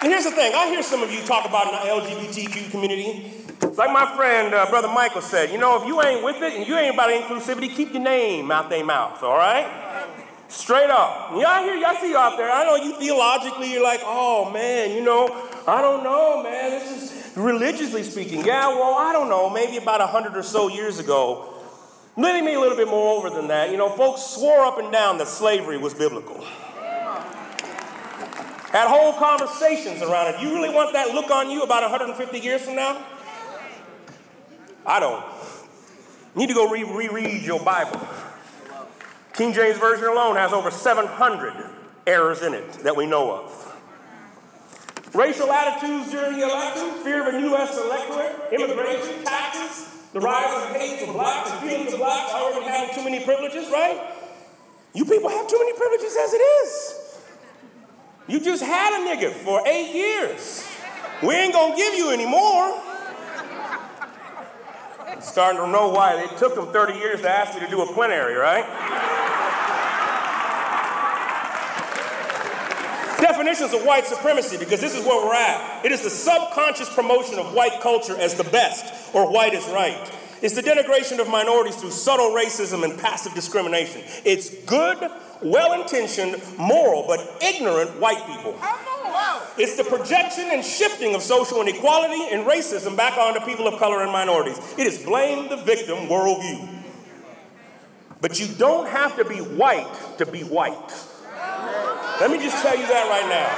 [0.02, 3.34] And here's the thing I hear some of you talk about in the LGBTQ community.
[3.62, 6.54] It's like my friend, uh, Brother Michael said, you know, if you ain't with it
[6.54, 9.99] and you ain't about inclusivity, keep your name out their mouth, all right?
[10.50, 11.32] Straight up.
[11.34, 12.52] Y'all hear, y'all see you out there.
[12.52, 15.28] I know you theologically, you're like, oh man, you know,
[15.68, 16.72] I don't know, man.
[16.72, 18.44] This is religiously speaking.
[18.44, 19.52] Yeah, well, I don't know.
[19.52, 21.54] Maybe about a hundred or so years ago,
[22.18, 23.70] maybe a little bit more over than that.
[23.70, 26.44] You know, folks swore up and down that slavery was biblical.
[28.72, 30.42] Had whole conversations around it.
[30.42, 33.04] You really want that look on you about 150 years from now?
[34.84, 35.24] I don't.
[36.36, 38.00] Need to go re- reread your Bible.
[39.40, 41.54] King James Version alone has over 700
[42.06, 43.80] errors in it that we know of.
[45.16, 47.78] Racial attitudes during the election, fear of a U.S.
[47.78, 52.94] electorate, immigration, taxes, the rise of hate for blacks and feelings of blacks already having
[52.94, 54.14] too many privileges, right?
[54.94, 57.22] You people have too many privileges as it is.
[58.28, 60.70] You just had a nigga for eight years.
[61.24, 62.78] We ain't gonna give you any more.
[65.22, 67.94] Starting to know why it took them 30 years to ask me to do a
[67.94, 69.19] plenary, right?
[73.22, 75.86] Definitions of white supremacy, because this is where we're at.
[75.86, 80.12] It is the subconscious promotion of white culture as the best, or white is right.
[80.42, 84.02] It's the denigration of minorities through subtle racism and passive discrimination.
[84.24, 84.98] It's good,
[85.42, 88.58] well intentioned, moral, but ignorant white people.
[89.58, 94.02] It's the projection and shifting of social inequality and racism back onto people of color
[94.02, 94.58] and minorities.
[94.78, 96.78] It is blame the victim worldview.
[98.22, 100.94] But you don't have to be white to be white.
[102.20, 103.50] Let me just tell you that right now.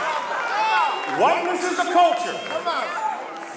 [1.19, 2.37] Whiteness is a culture.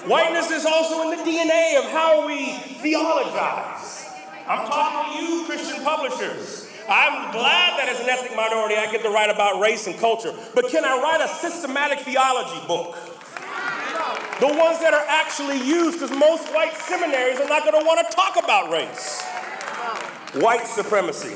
[0.07, 4.09] Whiteness is also in the DNA of how we theologize.
[4.47, 6.69] I'm talking to you, Christian publishers.
[6.87, 10.33] I'm glad that as an ethnic minority I get to write about race and culture,
[10.53, 12.95] but can I write a systematic theology book?
[14.39, 18.07] The ones that are actually used, because most white seminaries are not going to want
[18.07, 19.23] to talk about race.
[20.35, 21.33] White supremacy.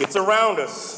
[0.00, 0.93] It's around us.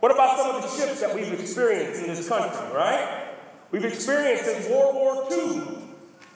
[0.00, 3.28] What about some of the shifts that we've experienced in this country, right?
[3.70, 5.86] We've experienced since World War II.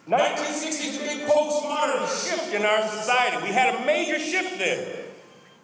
[0.08, 3.36] 1960s a big postmodern shift in our society.
[3.44, 5.04] We had a major shift there.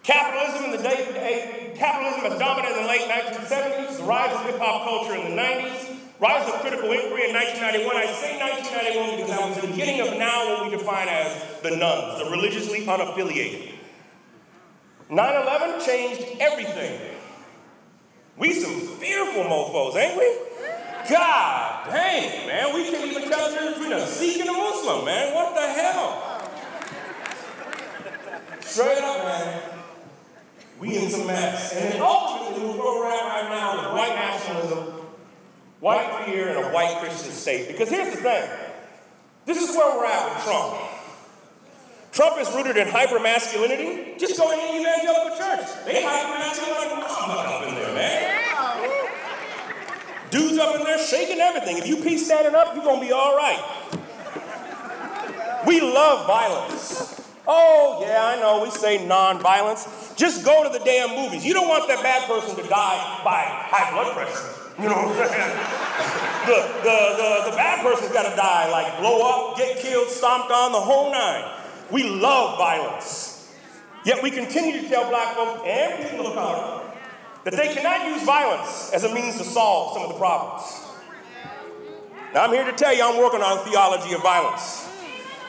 [0.03, 4.45] Capitalism in the day, eh, capitalism as dominant in the late 1970s, the rise of
[4.45, 7.97] hip hop culture in the 90s, rise of critical inquiry in 1991.
[7.97, 11.75] I say 1991 because that was the beginning of now what we define as the
[11.75, 13.73] nones, the religiously unaffiliated.
[15.09, 17.16] 9 11 changed everything.
[18.37, 20.47] We some fearful mofos, ain't we?
[21.09, 25.05] God dang, man, we can't even tell the difference between a Sikh and a Muslim,
[25.05, 25.33] man.
[25.33, 26.23] What the hell?
[28.61, 29.61] Straight up, man.
[30.79, 31.73] We in some mess.
[31.73, 34.93] And then ultimately, we're at right now with white nationalism,
[35.79, 37.67] white fear, and a white Christian state.
[37.67, 38.49] Because here's the thing
[39.45, 40.77] this is where we're at with Trump.
[42.11, 44.19] Trump is rooted in hypermasculinity.
[44.19, 45.85] Just go to any evangelical church.
[45.85, 48.26] They hypermasculine like a up in there, man.
[50.29, 51.77] Dudes up in there shaking everything.
[51.77, 53.61] If you peace standing up, you're gonna be all right.
[55.65, 57.21] We love violence.
[57.47, 60.13] Oh, yeah, I know, we say non-violence.
[60.17, 61.45] Just go to the damn movies.
[61.45, 64.57] You don't want that bad person to die by high blood pressure.
[64.81, 65.87] You know what I'm saying?
[66.45, 70.71] the, the, the, the bad person's gotta die, like blow up, get killed, stomped on,
[70.73, 71.49] the whole nine.
[71.89, 73.53] We love violence.
[74.05, 76.76] Yet we continue to tell black folks and people of color
[77.49, 80.81] that they cannot use violence as a means to solve some of the problems.
[82.33, 84.85] Now, I'm here to tell you I'm working on a theology of violence.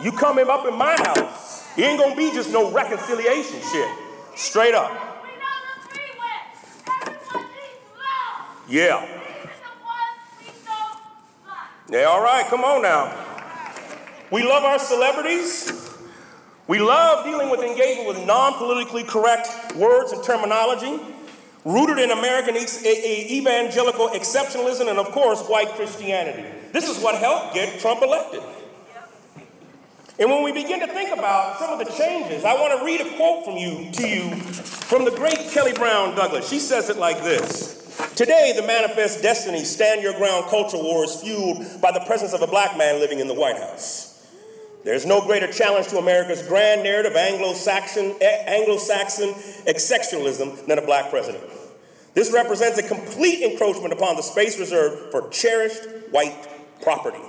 [0.01, 3.89] You come up in my house, it ain't gonna be just no reconciliation shit.
[4.37, 4.93] Straight up.
[8.69, 9.05] Yeah.
[11.91, 13.13] Yeah, all right, come on now.
[14.31, 15.99] We love our celebrities.
[16.69, 21.17] We love dealing with engagement with non politically correct words and terminology
[21.65, 26.45] rooted in American evangelical exceptionalism and, of course, white Christianity.
[26.73, 28.43] This is what helped get Trump elected.
[30.21, 33.01] And when we begin to think about some of the changes, I want to read
[33.01, 36.49] a quote from you to you from the great Kelly Brown Douglas.
[36.49, 37.77] She says it like this.
[38.17, 42.43] Today, the manifest destiny, stand your ground culture war is fueled by the presence of
[42.43, 44.08] a black man living in the White House.
[44.85, 49.35] There's no greater challenge to America's grand narrative Anglo-Saxon, eh, Anglo-Saxon
[49.67, 51.45] exceptionalism than a black president.
[52.15, 56.49] This represents a complete encroachment upon the space reserved for cherished white
[56.81, 57.21] property.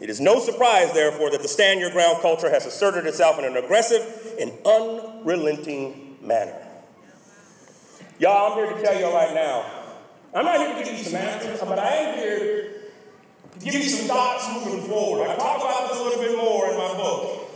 [0.00, 3.44] It is no surprise, therefore, that the stand your ground culture has asserted itself in
[3.44, 6.60] an aggressive and unrelenting manner.
[8.18, 9.64] Y'all, I'm here to tell you right now.
[10.34, 12.81] I'm not here to give you some answers, but I am here
[13.60, 15.28] give you some thoughts moving forward.
[15.28, 17.50] I talk about this a little bit more in my book.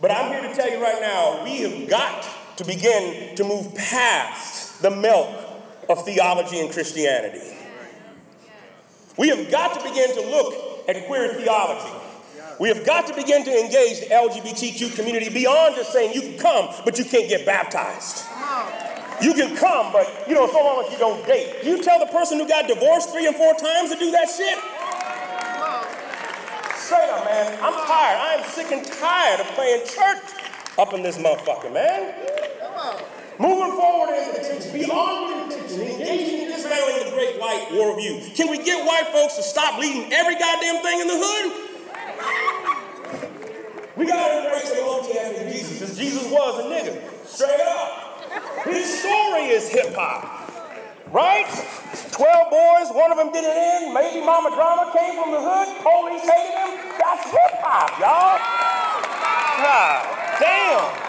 [0.00, 3.74] But I'm here to tell you right now, we have got to begin to move
[3.74, 5.28] past the milk
[5.88, 7.56] of theology and Christianity.
[9.16, 11.94] We have got to begin to look at queer theology.
[12.60, 16.38] We have got to begin to engage the LGBTQ community beyond just saying you can
[16.38, 18.24] come, but you can't get baptized.
[19.22, 21.64] You can come, but you know, so long as you don't date.
[21.64, 24.58] You tell the person who got divorced three and four times to do that shit?
[26.76, 27.58] Straight up, man.
[27.62, 28.18] I'm tired.
[28.20, 30.22] I am sick and tired of playing church
[30.78, 32.14] up in this motherfucker, man.
[33.38, 35.56] Moving forward in the teaching, beyond the
[35.92, 38.34] engaging in dismantling the great white worldview.
[38.34, 41.66] Can we get white folks to stop leading every goddamn thing in the hood?
[43.96, 44.80] We gotta embrace the
[45.20, 47.26] after Jesus, because Jesus was a nigga.
[47.26, 48.15] Straight up.
[48.64, 50.32] His story is hip hop.
[51.12, 51.46] Right?
[52.10, 55.68] 12 boys, one of them did it in, maybe Mama Drama came from the hood,
[55.80, 56.98] police hated him.
[56.98, 58.42] That's hip hop, y'all.
[59.62, 60.02] God
[60.40, 61.06] damn.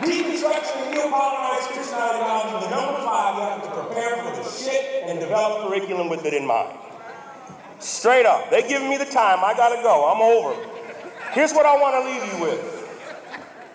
[0.00, 5.20] Reconstruction, neo-colonized Christian ideology, the number five, you have to prepare for the shit and
[5.20, 6.78] develop curriculum with it in mind.
[7.78, 8.50] Straight up.
[8.50, 9.44] They giving me the time.
[9.44, 10.10] I gotta go.
[10.10, 10.54] I'm over.
[11.32, 12.62] Here's what I want to leave you with.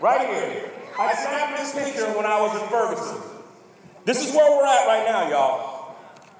[0.02, 0.72] Right here.
[0.99, 3.17] I snapped this picture when I was in Ferguson.
[4.06, 5.95] This is where we're at right now, y'all.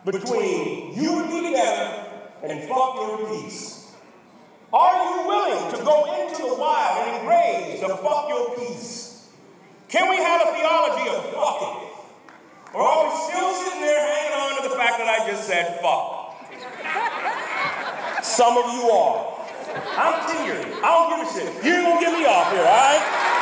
[0.06, 2.06] Between you and me together
[2.44, 3.92] and fuck your peace.
[4.72, 9.30] Are you willing to go into the wild and engrave the fuck your peace?
[9.88, 11.90] Can we have a theology of fucking?
[12.74, 15.80] Or are we still sitting there hanging on to the fact that I just said
[15.82, 16.36] fuck?
[18.24, 19.34] Some of you are.
[19.98, 20.74] I'm tearing.
[20.84, 21.66] I don't give a shit.
[21.66, 23.33] You ain't gonna get me off here, all right?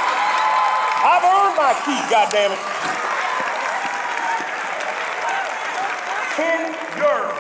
[1.04, 2.62] I've earned my keep, goddammit.
[6.36, 7.38] Ken Durham.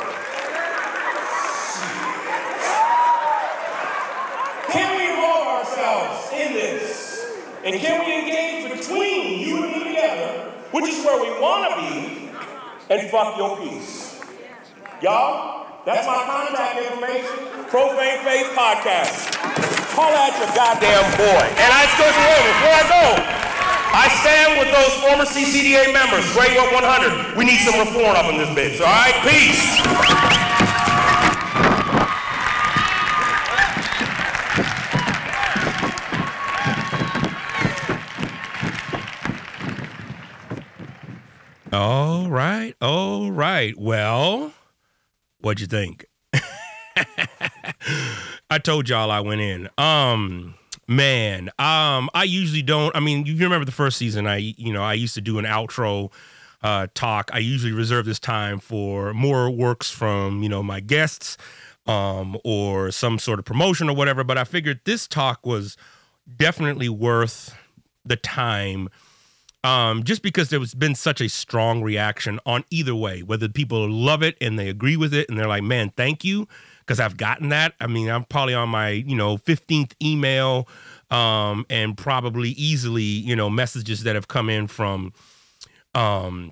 [4.71, 7.37] Can we involve ourselves in this?
[7.63, 11.81] And can we engage between you and me together, which is where we want to
[11.81, 12.29] be,
[12.89, 14.19] and fuck your peace?
[15.03, 17.69] Y'all, that's my contact information.
[17.69, 19.37] Profane Faith Podcast.
[19.93, 21.45] Call out your goddamn boy.
[21.61, 23.40] And I just go wait, before I go,
[23.93, 27.35] I stand with those former CCDA members, Up 100.
[27.35, 29.13] We need some reform up in this bitch, all right?
[29.27, 29.81] Peace.
[41.73, 42.75] All right.
[42.81, 43.77] All right.
[43.77, 44.53] Well,
[45.39, 46.05] what'd you think?
[48.49, 49.69] I told y'all I went in.
[49.77, 50.55] Um,
[50.91, 52.95] man, um, I usually don't.
[52.95, 54.27] I mean, you remember the first season?
[54.27, 56.11] I, you know, I used to do an outro
[56.61, 57.31] uh, talk.
[57.33, 61.37] I usually reserve this time for more works from you know my guests,
[61.87, 64.23] um, or some sort of promotion or whatever.
[64.23, 65.77] But I figured this talk was
[66.37, 67.55] definitely worth
[68.05, 68.89] the time
[69.63, 73.89] um, just because there has been such a strong reaction on either way, whether people
[73.89, 76.47] love it and they agree with it and they're like, man, thank you,
[76.91, 77.73] because I've gotten that.
[77.79, 80.67] I mean, I'm probably on my, you know, 15th email
[81.09, 85.13] um, and probably easily, you know, messages that have come in from,
[85.95, 86.51] um,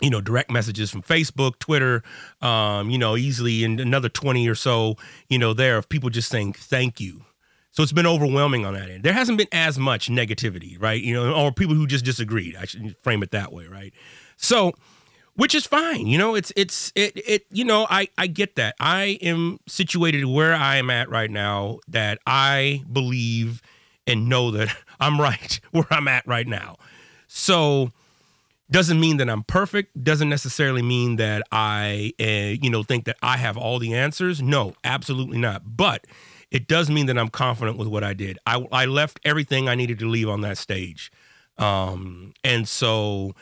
[0.00, 2.04] you know, direct messages from Facebook, Twitter,
[2.42, 4.94] um, you know, easily and another 20 or so,
[5.28, 7.24] you know, there of people just saying thank you.
[7.72, 9.02] So it's been overwhelming on that end.
[9.02, 11.02] There hasn't been as much negativity, right?
[11.02, 12.54] You know, or people who just disagreed.
[12.54, 13.92] I should frame it that way, right?
[14.36, 14.74] So,
[15.34, 16.06] which is fine.
[16.06, 17.46] You know, it's it's it it.
[17.50, 18.74] You know, I I get that.
[18.80, 21.78] I am situated where I am at right now.
[21.88, 23.62] That I believe
[24.06, 26.76] and know that I'm right where I'm at right now.
[27.28, 27.90] So
[28.70, 30.02] doesn't mean that I'm perfect.
[30.02, 34.42] Doesn't necessarily mean that I, uh, you know, think that I have all the answers.
[34.42, 35.76] No, absolutely not.
[35.76, 36.06] But
[36.50, 38.38] it does mean that I'm confident with what I did.
[38.46, 41.12] I, I left everything I needed to leave on that stage.
[41.58, 43.34] Um, and so,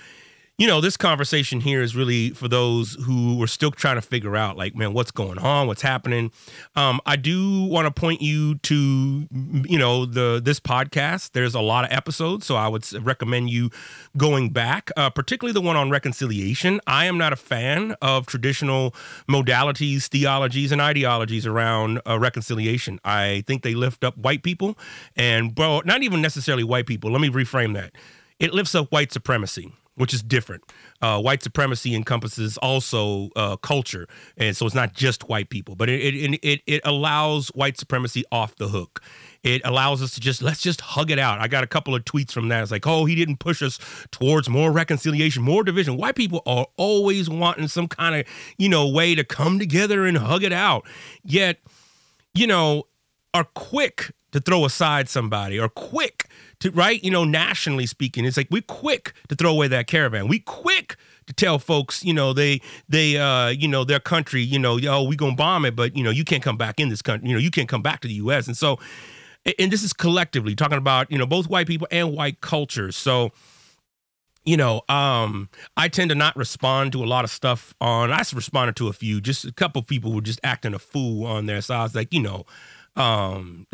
[0.60, 4.36] you know, this conversation here is really for those who are still trying to figure
[4.36, 6.30] out, like, man, what's going on, what's happening.
[6.76, 11.32] Um, I do want to point you to, you know, the this podcast.
[11.32, 13.70] There's a lot of episodes, so I would recommend you
[14.18, 16.78] going back, uh, particularly the one on reconciliation.
[16.86, 18.94] I am not a fan of traditional
[19.26, 23.00] modalities, theologies, and ideologies around uh, reconciliation.
[23.02, 24.76] I think they lift up white people,
[25.16, 27.10] and bro, not even necessarily white people.
[27.10, 27.92] Let me reframe that.
[28.38, 30.64] It lifts up white supremacy which is different.
[31.02, 35.90] Uh, white supremacy encompasses also uh, culture, and so it's not just white people, but
[35.90, 39.02] it it, it it allows white supremacy off the hook.
[39.42, 41.38] It allows us to just let's just hug it out.
[41.38, 42.62] I got a couple of tweets from that.
[42.62, 43.78] It's like, oh, he didn't push us
[44.10, 45.98] towards more reconciliation, more division.
[45.98, 48.26] White people are always wanting some kind of
[48.56, 50.86] you know way to come together and hug it out.
[51.22, 51.58] Yet,
[52.32, 52.84] you know,
[53.34, 56.26] are quick to throw aside somebody or quick
[56.60, 57.02] to right?
[57.02, 60.28] You know nationally speaking it's like we're quick to throw away that caravan.
[60.28, 60.96] We quick
[61.30, 65.04] to tell folks you know they they uh you know their country you know oh
[65.04, 67.34] we gonna bomb it but you know you can't come back in this country you
[67.34, 68.78] know you can't come back to the us and so
[69.58, 73.30] and this is collectively talking about you know both white people and white cultures so
[74.44, 78.18] you know um i tend to not respond to a lot of stuff on i
[78.34, 81.60] responded to a few just a couple people were just acting a fool on there
[81.60, 82.44] so i was like you know
[82.96, 83.66] um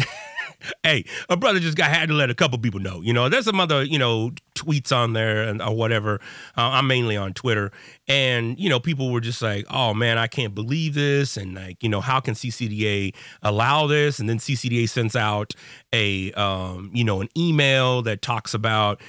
[0.82, 3.00] hey, a brother just got had to let a couple people know.
[3.00, 6.20] You know, there's some other you know tweets on there and or whatever.
[6.56, 7.72] Uh, I'm mainly on Twitter,
[8.08, 11.82] and you know, people were just like, "Oh man, I can't believe this," and like,
[11.82, 14.18] you know, how can CCDA allow this?
[14.18, 15.54] And then CCDA sends out
[15.92, 19.00] a um, you know an email that talks about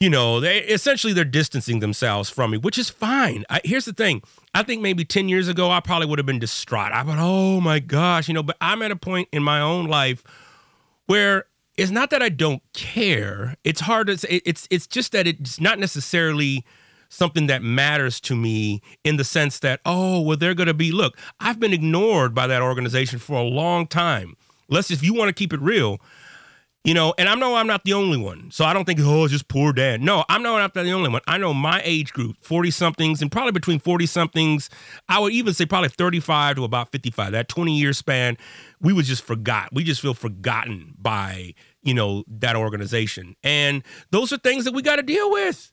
[0.00, 3.44] you know, they essentially they're distancing themselves from me, which is fine.
[3.50, 4.22] I, here's the thing:
[4.54, 6.92] I think maybe ten years ago I probably would have been distraught.
[6.92, 8.42] I thought, oh my gosh, you know.
[8.42, 10.22] But I'm at a point in my own life
[11.06, 11.46] where
[11.76, 13.56] it's not that I don't care.
[13.64, 14.40] It's hard to say.
[14.44, 16.64] It's it's just that it's not necessarily
[17.08, 20.92] something that matters to me in the sense that oh well they're going to be
[20.92, 24.36] look I've been ignored by that organization for a long time.
[24.68, 25.98] Let's if you want to keep it real,
[26.88, 28.50] you know, and I know I'm not the only one.
[28.50, 30.00] So I don't think, oh, it's just poor dad.
[30.00, 31.20] No, I'm not the only one.
[31.26, 34.70] I know my age group, 40 somethings, and probably between 40 somethings,
[35.06, 38.38] I would even say probably 35 to about 55, that 20 year span,
[38.80, 39.68] we was just forgot.
[39.70, 43.36] We just feel forgotten by, you know, that organization.
[43.44, 45.70] And those are things that we got to deal with.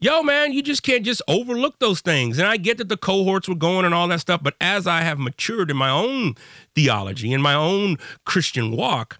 [0.00, 2.38] Yo, man, you just can't just overlook those things.
[2.38, 5.00] And I get that the cohorts were going and all that stuff, but as I
[5.00, 6.34] have matured in my own
[6.74, 7.96] theology, in my own
[8.26, 9.18] Christian walk,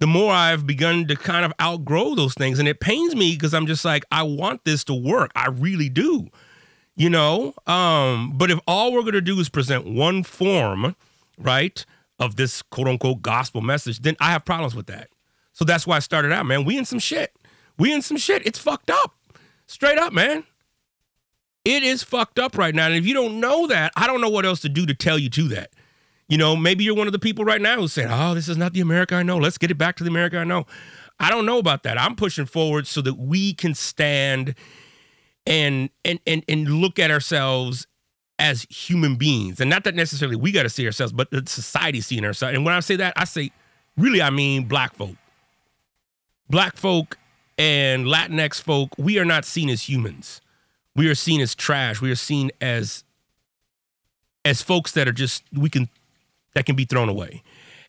[0.00, 2.58] the more I've begun to kind of outgrow those things.
[2.58, 5.30] And it pains me because I'm just like, I want this to work.
[5.34, 6.28] I really do.
[6.96, 7.54] You know?
[7.66, 10.94] Um, but if all we're gonna do is present one form,
[11.36, 11.84] right,
[12.18, 15.08] of this quote unquote gospel message, then I have problems with that.
[15.52, 16.64] So that's why I started out, man.
[16.64, 17.34] We in some shit.
[17.78, 18.46] We in some shit.
[18.46, 19.16] It's fucked up.
[19.66, 20.44] Straight up, man.
[21.64, 22.86] It is fucked up right now.
[22.86, 25.18] And if you don't know that, I don't know what else to do to tell
[25.18, 25.70] you to that.
[26.28, 28.58] You know, maybe you're one of the people right now who's saying, oh, this is
[28.58, 29.38] not the America I know.
[29.38, 30.66] Let's get it back to the America I know.
[31.18, 31.98] I don't know about that.
[31.98, 34.54] I'm pushing forward so that we can stand
[35.46, 37.86] and and and and look at ourselves
[38.38, 39.60] as human beings.
[39.60, 42.54] And not that necessarily we got to see ourselves, but the society seeing ourselves.
[42.54, 43.50] And when I say that, I say,
[43.96, 45.16] really, I mean black folk.
[46.48, 47.18] Black folk
[47.56, 50.40] and Latinx folk, we are not seen as humans.
[50.94, 52.00] We are seen as trash.
[52.00, 53.04] We are seen as
[54.44, 55.88] as folks that are just we can
[56.54, 57.42] that can be thrown away.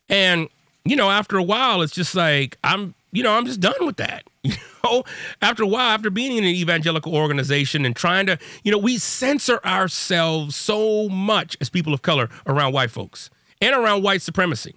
[0.08, 0.48] And,
[0.84, 3.96] you know, after a while, it's just like, I'm, you know, I'm just done with
[3.96, 4.24] that.
[4.82, 5.04] You know,
[5.42, 8.96] after a while, after being in an evangelical organization and trying to, you know, we
[8.96, 13.28] censor ourselves so much as people of color around white folks
[13.60, 14.74] and around white supremacy,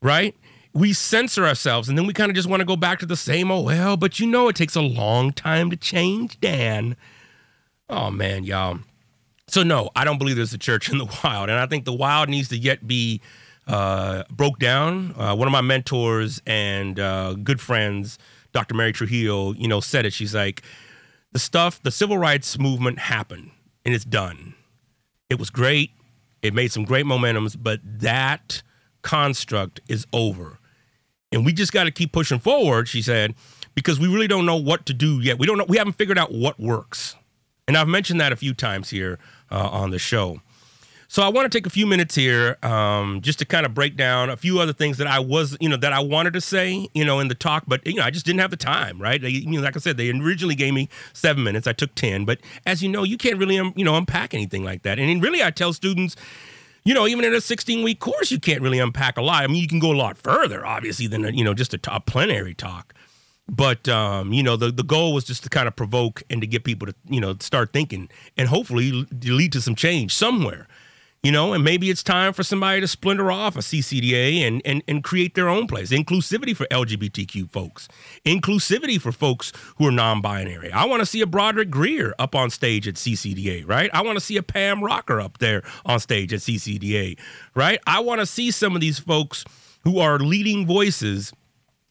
[0.00, 0.34] right?
[0.72, 3.16] We censor ourselves and then we kind of just want to go back to the
[3.16, 6.96] same, oh, well, but you know, it takes a long time to change, Dan.
[7.90, 8.78] Oh, man, y'all.
[9.48, 11.92] So no, I don't believe there's a church in the wild, and I think the
[11.92, 13.20] wild needs to yet be
[13.66, 15.14] uh, broke down.
[15.18, 18.18] Uh, one of my mentors and uh, good friends,
[18.52, 18.74] Dr.
[18.74, 20.12] Mary Trujillo, you know, said it.
[20.12, 20.62] She's like,
[21.32, 23.50] the stuff, the civil rights movement happened,
[23.84, 24.54] and it's done.
[25.28, 25.90] It was great.
[26.42, 28.62] It made some great momentums, but that
[29.02, 30.58] construct is over,
[31.32, 32.86] and we just got to keep pushing forward.
[32.86, 33.34] She said,
[33.74, 35.38] because we really don't know what to do yet.
[35.38, 35.64] We don't know.
[35.68, 37.16] We haven't figured out what works.
[37.66, 39.18] And I've mentioned that a few times here
[39.50, 40.40] uh, on the show.
[41.08, 43.96] So I want to take a few minutes here um, just to kind of break
[43.96, 46.88] down a few other things that I was, you know, that I wanted to say,
[46.92, 49.22] you know, in the talk, but you know, I just didn't have the time, right?
[49.22, 51.66] They, you know, like I said, they originally gave me seven minutes.
[51.68, 54.64] I took ten, but as you know, you can't really, um, you know, unpack anything
[54.64, 54.98] like that.
[54.98, 56.16] And really, I tell students,
[56.84, 59.44] you know, even in a 16 week course, you can't really unpack a lot.
[59.44, 61.80] I mean, you can go a lot further, obviously, than a, you know just a,
[61.92, 62.92] a plenary talk.
[63.48, 66.46] But um, you know, the the goal was just to kind of provoke and to
[66.46, 70.66] get people to you know start thinking and hopefully lead to some change somewhere.
[71.22, 74.82] You know, and maybe it's time for somebody to splinter off a CCDA and, and,
[74.86, 75.90] and create their own place.
[75.90, 77.88] Inclusivity for LGBTQ folks,
[78.26, 80.70] inclusivity for folks who are non binary.
[80.70, 83.88] I want to see a Broderick Greer up on stage at CCDA, right?
[83.94, 87.18] I want to see a Pam Rocker up there on stage at CCDA,
[87.54, 87.80] right?
[87.86, 89.46] I want to see some of these folks
[89.84, 91.32] who are leading voices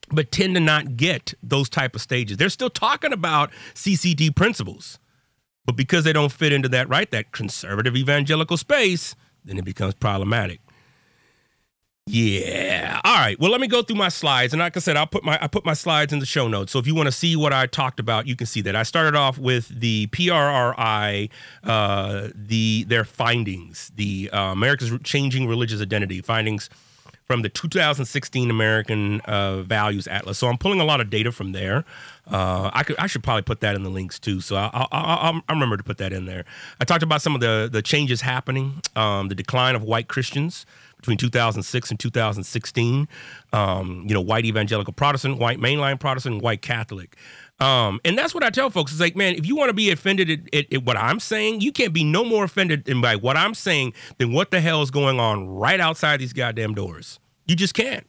[0.10, 2.38] but tend to not get those type of stages.
[2.38, 5.00] They're still talking about CCD principles,
[5.66, 9.94] but because they don't fit into that right, that conservative evangelical space, then it becomes
[9.94, 10.60] problematic.
[12.06, 13.00] Yeah.
[13.06, 13.40] All right.
[13.40, 15.48] Well, let me go through my slides, and like I said, I'll put my I
[15.48, 16.74] put my slides in the show notes.
[16.74, 18.76] So if you want to see what I talked about, you can see that.
[18.76, 21.30] I started off with the PRRI,
[21.64, 26.70] uh, the their findings, the uh, America's Changing Religious Identity findings
[27.26, 30.38] from the 2016 American uh, Values Atlas.
[30.38, 31.86] So I'm pulling a lot of data from there.
[32.30, 34.42] Uh, I could I should probably put that in the links too.
[34.42, 36.46] So I, I, I, remember to put that in there.
[36.80, 40.66] I talked about some of the the changes happening, um, the decline of white Christians
[41.04, 43.08] between 2006 and 2016.
[43.52, 47.18] Um, you know, white evangelical Protestant, white mainline Protestant, white Catholic.
[47.64, 48.92] Um, and that's what I tell folks.
[48.92, 51.62] It's like, man, if you want to be offended at, at, at, what I'm saying,
[51.62, 54.82] you can't be no more offended than by what I'm saying than what the hell
[54.82, 57.22] is going on right outside these goddamn doors.
[57.46, 58.06] You just can't.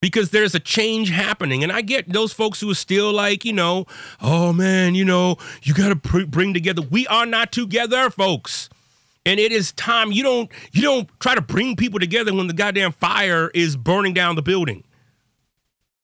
[0.00, 1.64] Because there's a change happening.
[1.64, 3.86] And I get those folks who are still like, you know,
[4.22, 6.82] oh man, you know, you got to pr- bring together.
[6.82, 8.70] We are not together, folks
[9.26, 12.54] and it is time you don't you don't try to bring people together when the
[12.54, 14.82] goddamn fire is burning down the building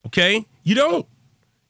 [0.04, 1.06] okay you don't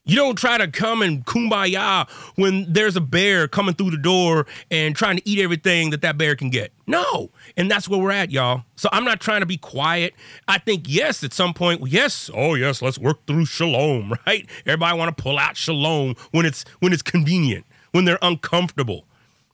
[0.07, 4.47] you don't try to come and kumbaya when there's a bear coming through the door
[4.71, 6.71] and trying to eat everything that that bear can get.
[6.87, 7.29] No.
[7.57, 8.63] And that's where we're at, y'all.
[8.75, 10.13] So I'm not trying to be quiet.
[10.47, 14.47] I think, yes, at some point, yes, oh, yes, let's work through shalom, right?
[14.65, 19.05] Everybody want to pull out shalom when it's when it's convenient, when they're uncomfortable.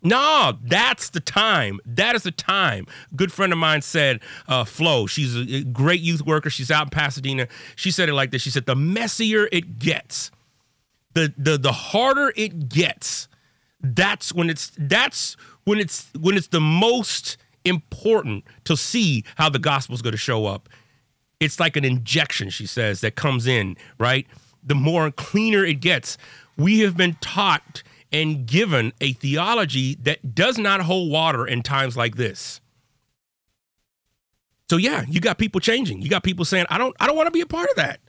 [0.03, 1.79] No, that's the time.
[1.85, 2.87] That is the time.
[3.11, 6.49] A good friend of mine said, uh, Flo, she's a great youth worker.
[6.49, 7.47] She's out in Pasadena.
[7.77, 8.41] She said it like this.
[8.41, 10.29] She said, the messier it gets,
[11.13, 13.27] the the the harder it gets,
[13.81, 19.59] that's when it's that's when it's when it's the most important to see how the
[19.59, 20.69] gospel is going to show up.
[21.39, 24.27] It's like an injection, she says, that comes in, right?
[24.63, 26.17] The more cleaner it gets.
[26.57, 31.97] We have been taught and given a theology that does not hold water in times
[31.97, 32.61] like this.
[34.69, 36.01] So yeah, you got people changing.
[36.01, 37.99] You got people saying, "I don't, I don't want to be a part of that.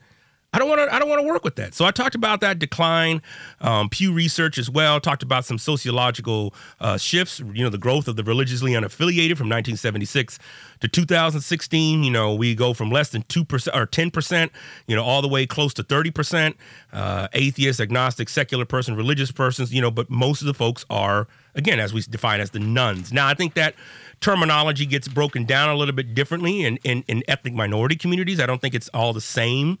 [0.55, 0.95] I don't want to.
[0.95, 3.21] I don't want to work with that." So I talked about that decline.
[3.59, 7.41] Um, Pew Research as well talked about some sociological uh, shifts.
[7.41, 10.39] You know, the growth of the religiously unaffiliated from 1976
[10.79, 12.05] to 2016.
[12.05, 14.53] You know, we go from less than two percent or 10 percent.
[14.87, 16.57] You know, all the way close to 30 percent.
[16.93, 19.73] Uh, atheist, agnostic, secular person, religious persons.
[19.73, 23.11] You know, but most of the folks are again, as we define as the nones.
[23.11, 23.75] Now, I think that
[24.21, 28.39] terminology gets broken down a little bit differently in, in, in ethnic minority communities.
[28.39, 29.79] I don't think it's all the same.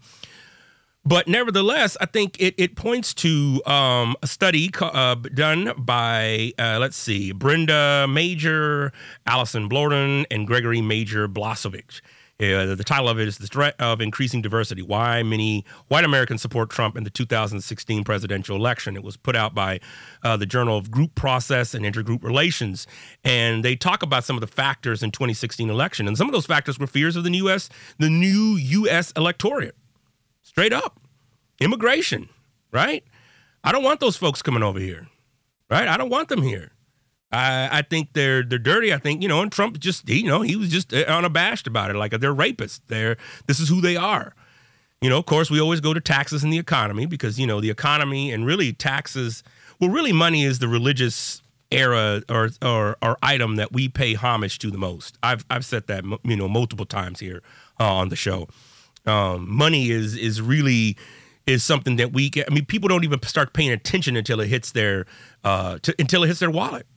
[1.07, 6.79] But nevertheless, I think it, it points to um, a study uh, done by, uh,
[6.81, 8.91] let's see, Brenda Major,
[9.27, 12.01] Allison Blodorn, and Gregory Major Blascovich.
[12.37, 16.41] Uh, the title of it is The Threat of Increasing Diversity Why Many White Americans
[16.41, 18.95] Support Trump in the 2016 Presidential Election.
[18.95, 19.79] It was put out by
[20.23, 22.87] uh, the Journal of Group Process and Intergroup Relations.
[23.23, 26.07] And they talk about some of the factors in 2016 election.
[26.07, 29.75] And some of those factors were fears of the new US, the new US electorate
[30.55, 31.01] straight up.
[31.59, 32.29] Immigration,
[32.71, 33.03] right?
[33.61, 35.07] I don't want those folks coming over here,
[35.69, 35.85] right?
[35.85, 36.71] I don't want them here.
[37.29, 38.93] I, I think they're they're dirty.
[38.93, 41.91] I think you know, and Trump just you know he was just uh, unabashed about
[41.91, 42.79] it, like they're rapists.
[42.87, 44.33] They're this is who they are.
[45.01, 47.59] You know, of course, we always go to taxes and the economy because you know
[47.59, 49.43] the economy and really taxes.
[49.81, 54.57] Well, really, money is the religious era or, or or item that we pay homage
[54.59, 55.17] to the most.
[55.21, 57.43] I've I've said that you know multiple times here
[57.77, 58.47] uh, on the show
[59.05, 60.97] um, money is is really
[61.47, 62.49] is something that we get.
[62.49, 65.05] I mean, people don't even start paying attention until it hits their
[65.43, 66.87] uh, until it hits their wallet.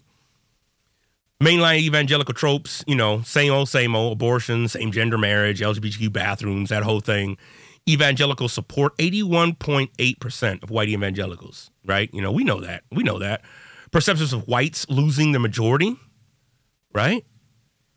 [1.43, 6.71] Mainline evangelical tropes, you know, same old, same old, abortion, same gender marriage, LGBTQ bathrooms,
[6.71, 7.37] that whole thing.
[7.89, 12.13] Evangelical support 81.8% of white evangelicals, right?
[12.13, 12.83] You know, we know that.
[12.91, 13.43] We know that.
[13.93, 15.97] Perceptions of whites losing the majority,
[16.93, 17.25] right?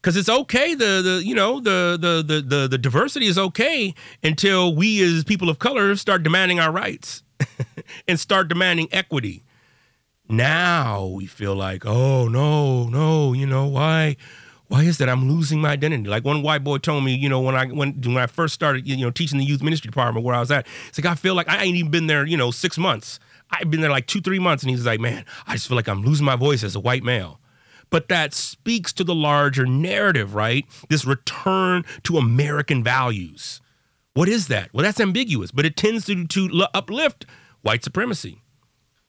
[0.01, 3.93] Because it's okay the the you know the, the the the the diversity is okay
[4.23, 7.23] until we as people of color start demanding our rights
[8.07, 9.43] and start demanding equity.
[10.27, 14.15] Now we feel like oh no no you know why
[14.67, 15.09] why is that?
[15.09, 16.07] I'm losing my identity.
[16.07, 18.87] Like one white boy told me you know when i when when i first started
[18.87, 21.35] you know teaching the youth ministry department where i was at it's like i feel
[21.35, 23.19] like i ain't even been there you know six months.
[23.53, 24.63] I've been there like two three months.
[24.63, 27.03] And he's like man i just feel like i'm losing my voice as a white
[27.03, 27.40] male
[27.91, 30.65] but that speaks to the larger narrative, right?
[30.89, 33.61] This return to American values.
[34.13, 34.73] What is that?
[34.73, 37.25] Well, that's ambiguous, but it tends to, to uplift
[37.61, 38.41] white supremacy.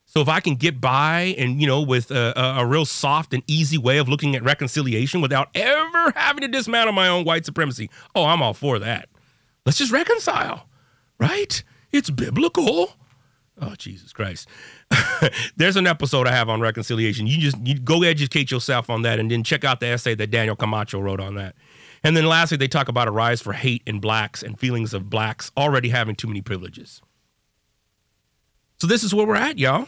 [0.05, 3.33] So if I can get by and, you know, with a, a, a, real soft
[3.33, 7.45] and easy way of looking at reconciliation without ever having to dismantle my own white
[7.45, 9.09] supremacy, oh, I'm all for that.
[9.65, 10.69] Let's just reconcile
[11.23, 11.63] right?
[11.91, 12.95] It's biblical.
[13.61, 14.47] Oh, Jesus Christ.
[15.55, 17.27] There's an episode I have on reconciliation.
[17.27, 20.31] You just you go educate yourself on that and then check out the essay that
[20.31, 21.55] Daniel Camacho wrote on that.
[22.03, 25.09] And then lastly, they talk about a rise for hate in blacks and feelings of
[25.09, 27.01] blacks already having too many privileges.
[28.81, 29.87] So this is where we're at, y'all.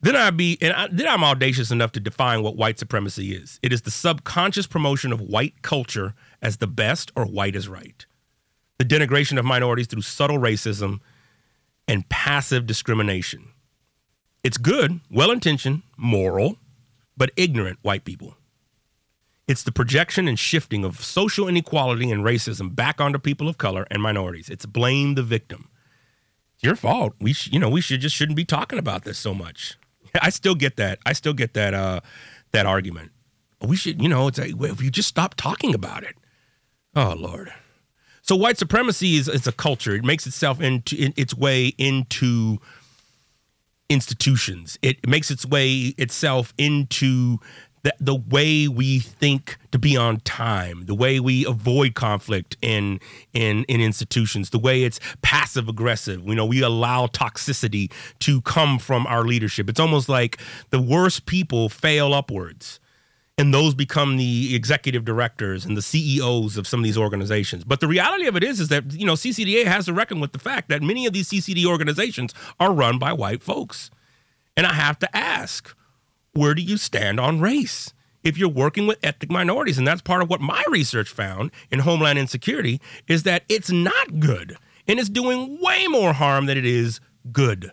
[0.00, 3.58] Then I be and I, then I'm audacious enough to define what white supremacy is.
[3.62, 8.06] It is the subconscious promotion of white culture as the best or white is right.
[8.78, 11.00] The denigration of minorities through subtle racism
[11.88, 13.48] and passive discrimination.
[14.42, 16.58] It's good, well-intentioned, moral,
[17.16, 18.36] but ignorant white people.
[19.48, 23.86] It's the projection and shifting of social inequality and racism back onto people of color
[23.90, 24.48] and minorities.
[24.48, 25.68] It's blame the victim.
[26.54, 27.14] It's your fault.
[27.20, 29.76] We, sh- you know, we should just shouldn't be talking about this so much.
[30.22, 31.00] I still get that.
[31.04, 32.00] I still get that uh,
[32.52, 33.10] that argument.
[33.60, 36.16] We should, you know, it's like well, if you just stop talking about it.
[36.94, 37.52] Oh Lord.
[38.22, 39.94] So white supremacy is, is a culture.
[39.94, 42.58] It makes itself into in, its way into
[43.90, 44.78] institutions.
[44.80, 47.38] It makes its way itself into
[47.82, 53.00] the, the way we think to be on time, the way we avoid conflict in
[53.32, 56.22] in in institutions, the way it's passive aggressive.
[56.24, 59.68] You know, we allow toxicity to come from our leadership.
[59.68, 60.38] It's almost like
[60.70, 62.78] the worst people fail upwards.
[63.42, 67.64] And those become the executive directors and the CEOs of some of these organizations.
[67.64, 70.30] But the reality of it is, is that you know CCDA has to reckon with
[70.30, 73.90] the fact that many of these CCD organizations are run by white folks.
[74.56, 75.74] And I have to ask,
[76.34, 77.92] where do you stand on race?
[78.22, 81.80] If you're working with ethnic minorities, and that's part of what my research found in
[81.80, 86.64] Homeland Insecurity, is that it's not good and it's doing way more harm than it
[86.64, 87.00] is
[87.32, 87.72] good.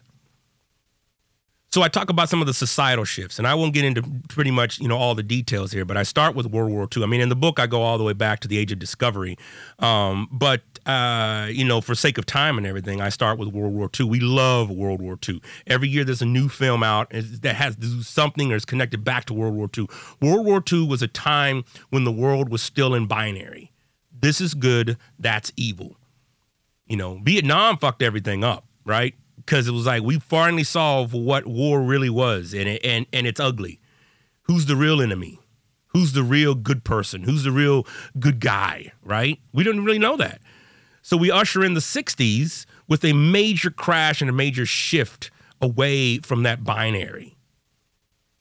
[1.71, 4.49] So I talk about some of the societal shifts, and I won't get into pretty
[4.49, 7.03] much you know all the details here, but I start with World War II.
[7.03, 8.79] I mean, in the book, I go all the way back to the Age of
[8.79, 9.37] Discovery,
[9.77, 13.73] um, but uh, you know, for sake of time and everything, I start with World
[13.73, 14.07] War II.
[14.07, 15.41] We love World War II.
[15.67, 19.03] Every year, there's a new film out that has to do something or is connected
[19.03, 19.87] back to World War II.
[20.21, 23.71] World War II was a time when the world was still in binary.
[24.11, 24.97] This is good.
[25.19, 25.97] That's evil.
[26.87, 29.13] You know, Vietnam fucked everything up, right?
[29.49, 33.25] Because it was like we finally saw what war really was, and it, and and
[33.25, 33.81] it's ugly.
[34.43, 35.39] Who's the real enemy?
[35.87, 37.23] Who's the real good person?
[37.23, 37.87] Who's the real
[38.19, 38.91] good guy?
[39.03, 39.39] Right?
[39.51, 40.39] We don't really know that.
[41.01, 46.19] So we usher in the '60s with a major crash and a major shift away
[46.19, 47.35] from that binary.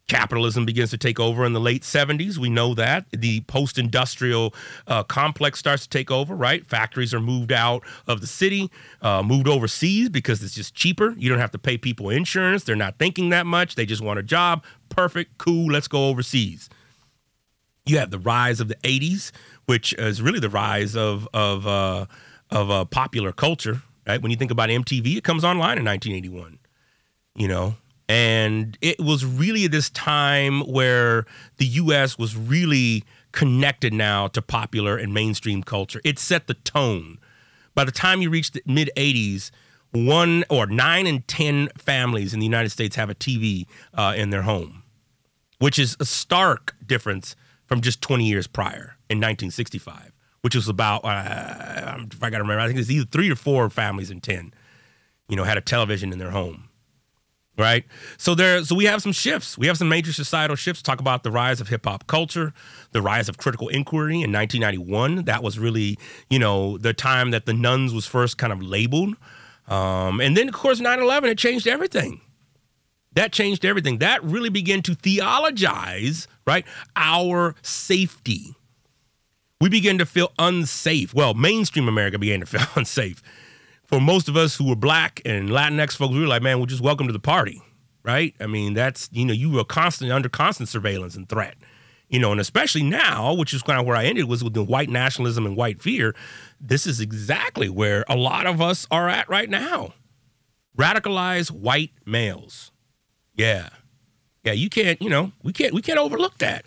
[0.09, 2.39] Capitalism begins to take over in the late 70s.
[2.39, 3.05] We know that.
[3.13, 4.55] The post industrial
[4.87, 6.67] uh, complex starts to take over, right?
[6.67, 8.71] Factories are moved out of the city,
[9.03, 11.15] uh, moved overseas because it's just cheaper.
[11.19, 12.65] You don't have to pay people insurance.
[12.65, 13.75] They're not thinking that much.
[13.75, 14.65] They just want a job.
[14.89, 16.71] Perfect, cool, let's go overseas.
[17.85, 19.31] You have the rise of the 80s,
[19.67, 22.07] which is really the rise of, of, uh,
[22.51, 24.21] of uh, popular culture, right?
[24.23, 26.59] When you think about MTV, it comes online in 1981.
[27.37, 27.75] You know,
[28.09, 31.27] and it was really this time where
[31.59, 36.01] the US was really connected now to popular and mainstream culture.
[36.05, 37.19] It set the tone.
[37.75, 39.51] By the time you reach the mid 80s,
[39.91, 44.31] one or nine in 10 families in the United States have a TV uh, in
[44.31, 44.83] their home,
[45.59, 47.37] which is a stark difference
[47.67, 52.43] from just 20 years prior in 1965, which was about, uh, if I got to
[52.43, 54.53] remember, I think it's either three or four families in 10,
[55.29, 56.68] you know, had a television in their home
[57.59, 57.85] right?
[58.17, 59.59] So there, so we have some shifts.
[59.59, 60.81] We have some major societal shifts.
[60.81, 62.55] Talk about the rise of hip hop culture,
[62.93, 65.25] the rise of critical inquiry in 1991.
[65.25, 65.99] That was really,
[66.31, 69.17] you know, the time that the nones was first kind of labeled.
[69.67, 72.21] Um, and then, of course, 9/11 it changed everything.
[73.13, 73.99] That changed everything.
[73.99, 78.55] That really began to theologize, right, our safety.
[79.61, 81.13] We began to feel unsafe.
[81.13, 83.21] Well, mainstream America began to feel unsafe
[83.89, 86.67] for most of us who were black and Latinx folks, we were like, man, we're
[86.67, 87.63] just welcome to the party,
[88.05, 88.35] right?
[88.39, 91.57] I mean, that's, you know, you were constantly under constant surveillance and threat,
[92.09, 94.63] you know, and especially now, which is kind of where I ended was with the
[94.63, 96.15] white nationalism and white fear.
[96.61, 99.95] This is exactly where a lot of us are at right now.
[100.77, 102.71] Radicalized white males.
[103.35, 103.71] Yeah.
[104.45, 106.65] Yeah, you can't, you know, we can't we can't overlook that.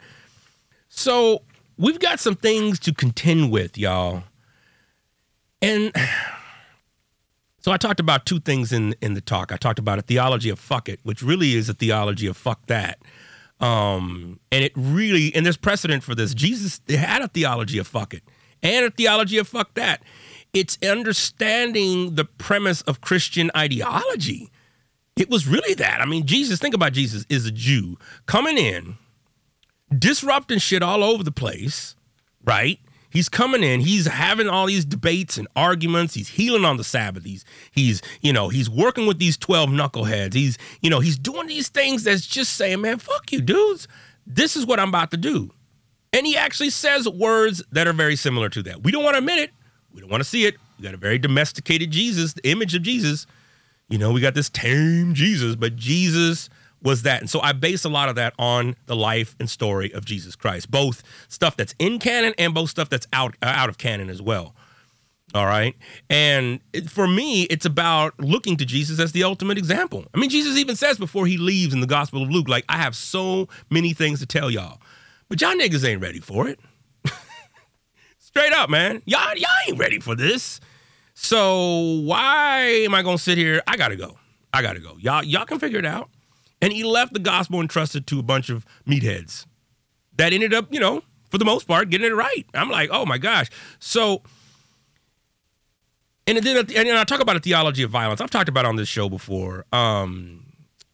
[0.90, 1.44] So
[1.78, 4.24] we've got some things to contend with, y'all.
[5.62, 5.94] And
[7.62, 9.52] so I talked about two things in in the talk.
[9.52, 12.66] I talked about a theology of fuck it, which really is a theology of fuck
[12.68, 13.00] that.
[13.60, 16.34] Um, and it really and there's precedent for this.
[16.34, 18.24] Jesus had a theology of fuck it
[18.64, 20.04] and a theology of fuck that.
[20.54, 24.50] It's understanding the premise of Christian ideology.
[25.16, 26.02] It was really that.
[26.02, 28.98] I mean, Jesus, think about Jesus is a Jew coming in,
[29.98, 31.96] disrupting shit all over the place,
[32.44, 32.80] right?
[33.12, 37.26] He's coming in, he's having all these debates and arguments, he's healing on the Sabbath.
[37.26, 40.34] He's he's, you know, he's working with these 12 knuckleheads.
[40.34, 43.88] He's, you know, he's doing these things that's just saying, man, fuck you, dudes.
[44.26, 45.52] This is what I'm about to do.
[46.14, 48.84] And he actually says words that are very similar to that.
[48.84, 49.52] We don't want to admit it.
[49.94, 50.56] We don't want to see it.
[50.78, 53.28] We got a very domesticated Jesus, the image of Jesus.
[53.90, 56.50] You know, we got this tame Jesus, but Jesus
[56.82, 57.22] was that.
[57.22, 60.36] And so I base a lot of that on the life and story of Jesus
[60.36, 64.10] Christ, both stuff that's in canon and both stuff that's out uh, out of canon
[64.10, 64.56] as well.
[65.34, 65.76] All right.
[66.10, 70.06] And it, for me, it's about looking to Jesus as the ultimate example.
[70.14, 72.78] I mean, Jesus even says before he leaves in the Gospel of Luke, like, I
[72.78, 74.82] have so many things to tell y'all,
[75.30, 76.60] but y'all niggas ain't ready for it.
[78.20, 79.02] Straight up, man.
[79.06, 80.60] Y'all, y'all ain't ready for this.
[81.14, 83.62] So why am I gonna sit here?
[83.68, 84.18] I gotta go.
[84.54, 84.98] I gotta go.
[85.00, 86.10] Y'all, y'all can figure it out.
[86.62, 89.46] And he left the gospel entrusted to a bunch of meatheads
[90.18, 92.46] that ended up, you know, for the most part, getting it right.
[92.54, 93.50] I'm like, oh my gosh.
[93.80, 94.22] So,
[96.28, 98.22] and then and I talk about a theology of violence.
[98.22, 99.66] I've talked about on this show before.
[99.74, 100.46] Um,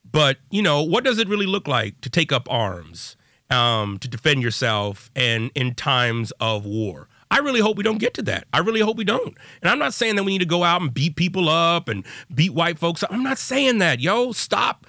[0.10, 3.18] but you know, what does it really look like to take up arms,
[3.50, 7.10] um, to defend yourself, and in times of war?
[7.30, 8.48] I really hope we don't get to that.
[8.54, 9.38] I really hope we don't.
[9.62, 12.06] And I'm not saying that we need to go out and beat people up and
[12.34, 13.04] beat white folks.
[13.10, 14.32] I'm not saying that, yo.
[14.32, 14.88] Stop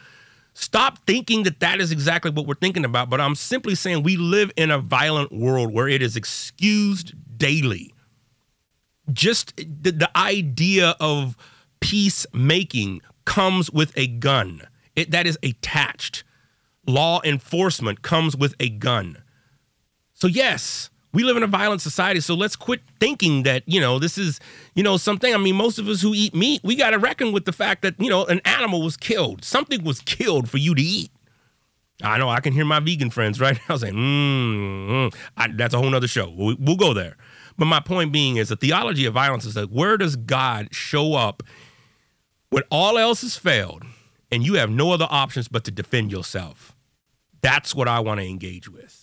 [0.60, 4.16] Stop thinking that that is exactly what we're thinking about, but I'm simply saying we
[4.16, 7.94] live in a violent world where it is excused daily.
[9.12, 11.36] Just the, the idea of
[11.78, 14.62] peacemaking comes with a gun.
[14.96, 16.24] It, that is attached.
[16.88, 19.22] Law enforcement comes with a gun.
[20.12, 23.98] So, yes, we live in a violent society, so let's quit thinking that, you know,
[23.98, 24.40] this is,
[24.74, 25.32] you know, something.
[25.32, 27.82] I mean, most of us who eat meat, we got to reckon with the fact
[27.82, 29.44] that, you know, an animal was killed.
[29.44, 31.10] Something was killed for you to eat.
[32.02, 35.56] I know I can hear my vegan friends right now saying, mm, mm.
[35.56, 36.32] that's a whole nother show.
[36.36, 37.16] We'll, we'll go there.
[37.56, 41.14] But my point being is the theology of violence is that where does God show
[41.14, 41.42] up
[42.50, 43.82] when all else has failed
[44.30, 46.76] and you have no other options but to defend yourself?
[47.40, 48.97] That's what I want to engage with.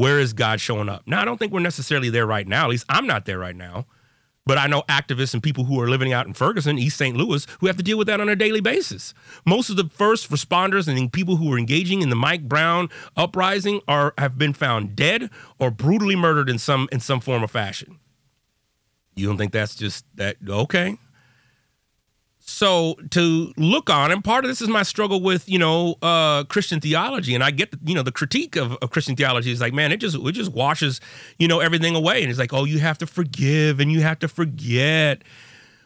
[0.00, 1.02] Where is God showing up?
[1.04, 2.64] Now, I don't think we're necessarily there right now.
[2.64, 3.84] At least I'm not there right now.
[4.46, 7.14] But I know activists and people who are living out in Ferguson, East St.
[7.14, 9.12] Louis, who have to deal with that on a daily basis.
[9.44, 13.82] Most of the first responders and people who were engaging in the Mike Brown uprising
[13.86, 15.28] are have been found dead
[15.58, 17.98] or brutally murdered in some in some form or fashion.
[19.14, 20.96] You don't think that's just that okay?
[22.50, 26.42] So to look on, and part of this is my struggle with you know uh,
[26.44, 29.72] Christian theology, and I get you know the critique of, of Christian theology is like,
[29.72, 31.00] man, it just it just washes
[31.38, 34.18] you know everything away, and it's like, oh, you have to forgive and you have
[34.18, 35.22] to forget.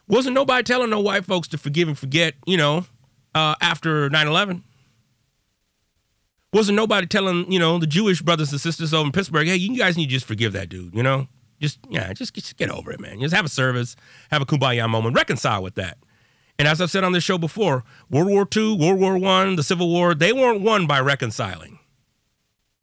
[0.08, 2.86] Wasn't nobody telling no white folks to forgive and forget, you know,
[3.34, 4.62] uh, after 9-11.
[6.52, 9.76] Wasn't nobody telling you know the Jewish brothers and sisters over in Pittsburgh, hey, you
[9.76, 11.28] guys need to just forgive that dude, you know,
[11.60, 13.20] just yeah, just, just get over it, man.
[13.20, 13.96] Just have a service,
[14.30, 15.98] have a kumbaya moment, reconcile with that.
[16.58, 19.62] And as I've said on this show before, World War II, World War I, the
[19.62, 21.78] Civil War, they weren't won by reconciling.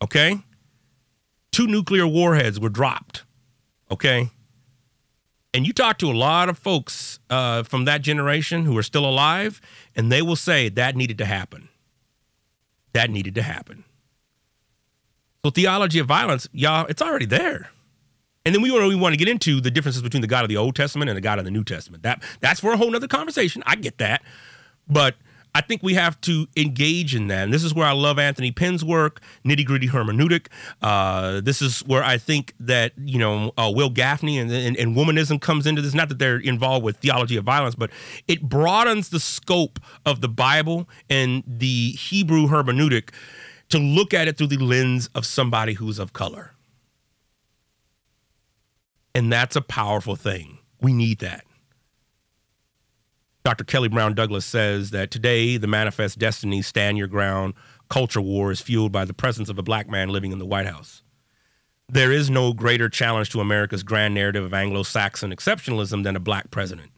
[0.01, 0.39] Okay?
[1.51, 3.23] Two nuclear warheads were dropped.
[3.89, 4.29] Okay?
[5.53, 9.05] And you talk to a lot of folks uh, from that generation who are still
[9.05, 9.59] alive,
[9.95, 11.69] and they will say that needed to happen.
[12.93, 13.83] That needed to happen.
[15.43, 17.71] So, theology of violence, y'all, it's already there.
[18.45, 20.49] And then we want, we want to get into the differences between the God of
[20.49, 22.03] the Old Testament and the God of the New Testament.
[22.03, 23.61] That that's for a whole nother conversation.
[23.65, 24.23] I get that.
[24.87, 25.15] But
[25.53, 27.43] I think we have to engage in that.
[27.43, 30.47] And this is where I love Anthony Pinn's work, nitty gritty hermeneutic.
[30.81, 34.95] Uh, this is where I think that, you know, uh, Wil Gafney and, and, and,
[34.95, 35.93] womanism comes into this.
[35.93, 37.91] Not that they're involved with theology of violence, but
[38.27, 43.09] it broadens the scope of the Bible and the Hebrew hermeneutic
[43.69, 46.53] to look at it through the lens of somebody who's of color.
[49.13, 50.59] And that's a powerful thing.
[50.79, 51.45] We need that.
[53.43, 53.63] Dr.
[53.63, 57.55] Kelly Brown Douglas says that today the manifest destiny, stand your ground,
[57.89, 60.67] culture war is fueled by the presence of a black man living in the White
[60.67, 61.01] House.
[61.89, 66.21] There is no greater challenge to America's grand narrative of Anglo Saxon exceptionalism than a
[66.21, 66.91] black president.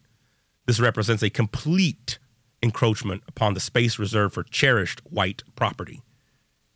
[0.66, 2.18] This represents a complete
[2.62, 6.02] encroachment upon the space reserved for cherished white property.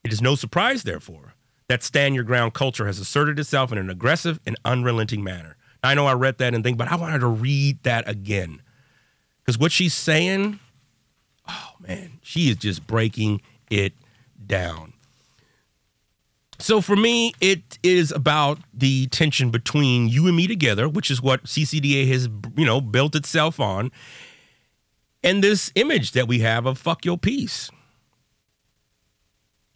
[0.03, 1.35] It is no surprise, therefore,
[1.69, 5.57] that stand your ground culture has asserted itself in an aggressive and unrelenting manner.
[5.83, 8.63] I know I read that and think, but I wanted to read that again.
[9.41, 10.59] Because what she's saying,
[11.49, 13.41] oh man, she is just breaking
[13.71, 13.93] it
[14.45, 14.95] down.
[16.59, 21.23] So for me, it is about the tension between you and me together, which is
[21.23, 23.93] what CCDA has, you know, built itself on,
[25.23, 27.71] and this image that we have of fuck your peace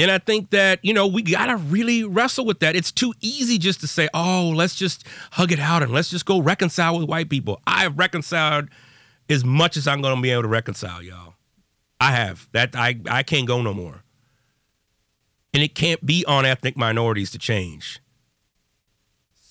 [0.02, 2.74] And I think that, you know, we got to really wrestle with that.
[2.74, 6.26] It's too easy just to say, oh, let's just hug it out and let's just
[6.26, 7.60] go reconcile with white people.
[7.68, 8.68] I have reconciled
[9.30, 11.34] as much as I'm going to be able to reconcile, y'all.
[12.00, 12.48] I have.
[12.50, 14.02] That I I can't go no more.
[15.54, 18.00] And it can't be on ethnic minorities to change.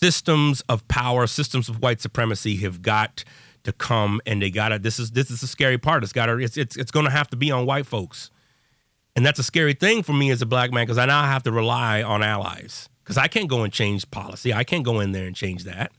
[0.01, 3.23] Systems of power, systems of white supremacy have got
[3.63, 6.03] to come and they got to this is this is the scary part.
[6.03, 8.31] It's got to it's it's, it's to have to be on white folks.
[9.15, 11.43] And that's a scary thing for me as a black man because I now have
[11.43, 14.53] to rely on allies because I can't go and change policy.
[14.53, 15.91] I can't go in there and change that.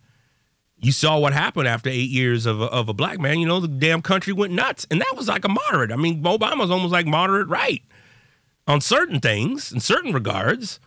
[0.78, 3.38] You saw what happened after eight years of a, of a black man.
[3.38, 4.86] You know, the damn country went nuts.
[4.90, 5.92] And that was like a moderate.
[5.92, 7.82] I mean, Obama's almost like moderate right
[8.66, 10.80] on certain things, in certain regards.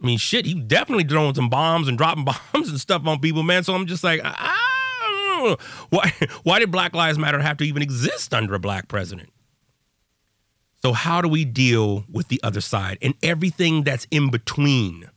[0.00, 3.42] I mean, shit, he definitely throwing some bombs and dropping bombs and stuff on people,
[3.42, 3.64] man.
[3.64, 5.56] So I'm just like, ah,
[5.88, 6.12] why,
[6.42, 9.30] why did Black Lives Matter have to even exist under a black president?
[10.82, 15.10] So, how do we deal with the other side and everything that's in between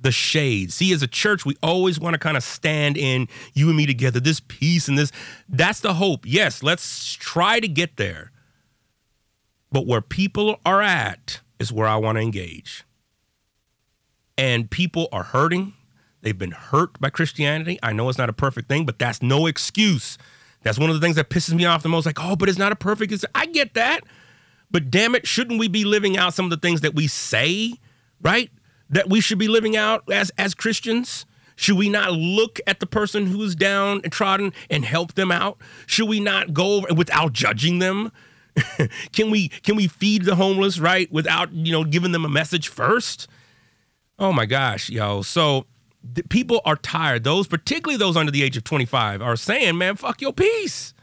[0.00, 0.76] the shades?
[0.76, 3.86] See, as a church, we always want to kind of stand in you and me
[3.86, 5.10] together, this peace and this.
[5.48, 6.24] That's the hope.
[6.24, 8.30] Yes, let's try to get there.
[9.72, 12.84] But where people are at is where I want to engage.
[14.38, 15.72] And people are hurting.
[16.22, 17.78] They've been hurt by Christianity.
[17.82, 20.16] I know it's not a perfect thing, but that's no excuse.
[20.62, 22.06] That's one of the things that pisses me off the most.
[22.06, 23.24] Like, oh, but it's not a perfect.
[23.34, 24.02] I get that.
[24.70, 27.74] But damn it, shouldn't we be living out some of the things that we say,
[28.20, 28.50] right?
[28.90, 31.26] That we should be living out as as Christians?
[31.56, 35.56] Should we not look at the person who's down and trodden and help them out?
[35.86, 38.12] Should we not go without judging them?
[39.12, 42.68] can we can we feed the homeless right without you know giving them a message
[42.68, 43.28] first?
[44.18, 45.22] Oh my gosh, yo!
[45.22, 45.66] So
[46.28, 47.24] people are tired.
[47.24, 50.94] Those, particularly those under the age of 25, are saying, "Man, fuck your peace."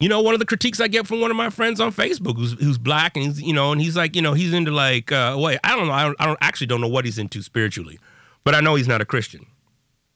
[0.00, 2.36] You know, one of the critiques I get from one of my friends on Facebook
[2.36, 5.10] who's who's black and he's, you know, and he's like, you know, he's into like,
[5.10, 7.42] uh, wait, I don't know, I don't, I don't actually don't know what he's into
[7.42, 7.98] spiritually,
[8.44, 9.46] but I know he's not a Christian.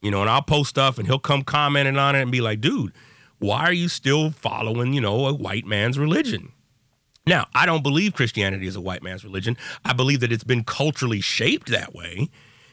[0.01, 2.61] You know, and I'll post stuff and he'll come commenting on it and be like,
[2.61, 2.93] dude,
[3.39, 6.53] why are you still following, you know, a white man's religion?
[7.26, 9.57] Now, I don't believe Christianity is a white man's religion.
[9.85, 12.28] I believe that it's been culturally shaped that way.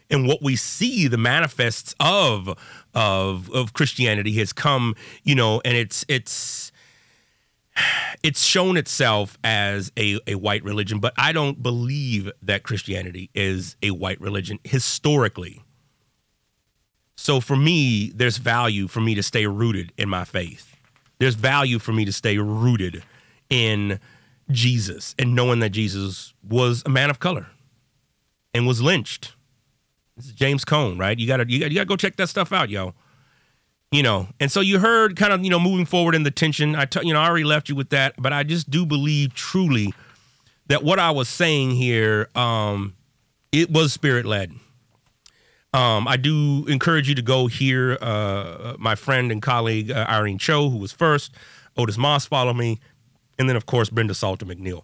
[0.10, 2.58] And what we see, the manifests of
[2.96, 6.69] of of Christianity has come, you know, and it's it's
[8.24, 13.76] it's shown itself as a, a white religion, but I don't believe that Christianity is
[13.82, 15.64] a white religion historically.
[17.16, 20.76] So for me, there's value for me to stay rooted in my faith.
[21.20, 23.04] There's value for me to stay rooted
[23.50, 24.00] in
[24.52, 27.48] Jesus and knowing that Jesus was a man of color
[28.54, 29.34] and was lynched.
[30.16, 31.18] This is James Cone, right?
[31.18, 32.94] You gotta you gotta, you gotta go check that stuff out, yo
[33.92, 36.76] you know and so you heard kind of you know moving forward in the tension.
[36.76, 39.34] I t- you know i already left you with that but i just do believe
[39.34, 39.94] truly
[40.68, 42.96] that what i was saying here um
[43.52, 44.52] it was spirit led
[45.74, 50.38] um i do encourage you to go hear uh my friend and colleague uh, irene
[50.38, 51.34] cho who was first
[51.78, 52.80] otis moss follow me
[53.38, 54.84] and then of course brenda salter mcneil.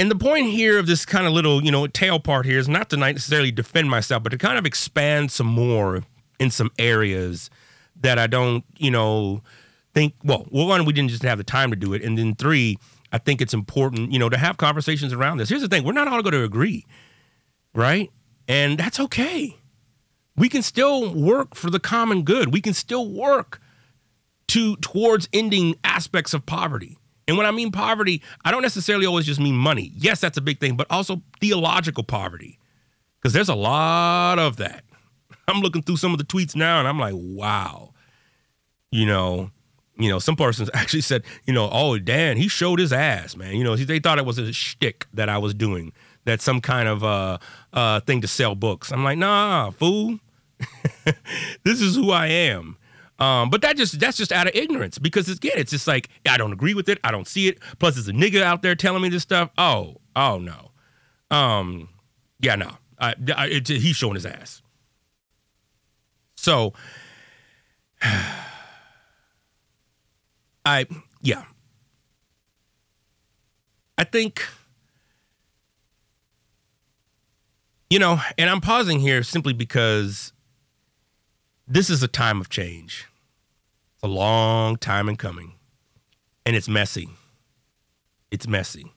[0.00, 2.68] And the point here of this kind of little, you know, tail part here is
[2.68, 6.02] not to necessarily defend myself, but to kind of expand some more
[6.42, 7.48] in some areas
[8.00, 9.42] that I don't, you know,
[9.94, 10.14] think.
[10.24, 12.78] Well, one, we didn't just have the time to do it, and then three,
[13.12, 15.48] I think it's important, you know, to have conversations around this.
[15.48, 16.84] Here's the thing: we're not all going to agree,
[17.74, 18.10] right?
[18.48, 19.56] And that's okay.
[20.36, 22.52] We can still work for the common good.
[22.52, 23.60] We can still work
[24.48, 26.98] to towards ending aspects of poverty.
[27.28, 29.92] And when I mean poverty, I don't necessarily always just mean money.
[29.94, 32.58] Yes, that's a big thing, but also theological poverty.
[33.20, 34.84] Because there's a lot of that.
[35.52, 37.92] I'm looking through some of the tweets now and I'm like, wow.
[38.90, 39.50] You know,
[39.96, 43.56] you know, some persons actually said, you know, oh, Dan, he showed his ass, man.
[43.56, 45.92] You know, they thought it was a shtick that I was doing,
[46.24, 47.38] that some kind of uh,
[47.72, 48.92] uh, thing to sell books.
[48.92, 50.18] I'm like, nah, fool.
[51.64, 52.76] this is who I am.
[53.18, 56.36] Um, but that just that's just out of ignorance because again, it's just like I
[56.36, 56.98] don't agree with it.
[57.04, 57.60] I don't see it.
[57.78, 59.50] Plus, there's a nigga out there telling me this stuff.
[59.56, 60.72] Oh, oh no.
[61.30, 61.88] Um,
[62.40, 62.78] yeah, no.
[62.98, 64.61] I, I, it, he's showing his ass.
[66.42, 66.72] So
[70.64, 70.86] I
[71.20, 71.44] yeah.
[73.96, 74.44] I think
[77.88, 80.32] you know, and I'm pausing here simply because
[81.68, 83.06] this is a time of change.
[83.94, 85.52] It's a long time in coming.
[86.44, 87.10] And it's messy.
[88.32, 88.92] It's messy.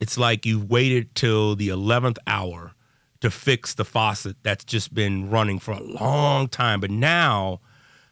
[0.00, 2.72] It's like you've waited till the 11th hour
[3.20, 6.80] to fix the faucet that's just been running for a long time.
[6.80, 7.60] But now,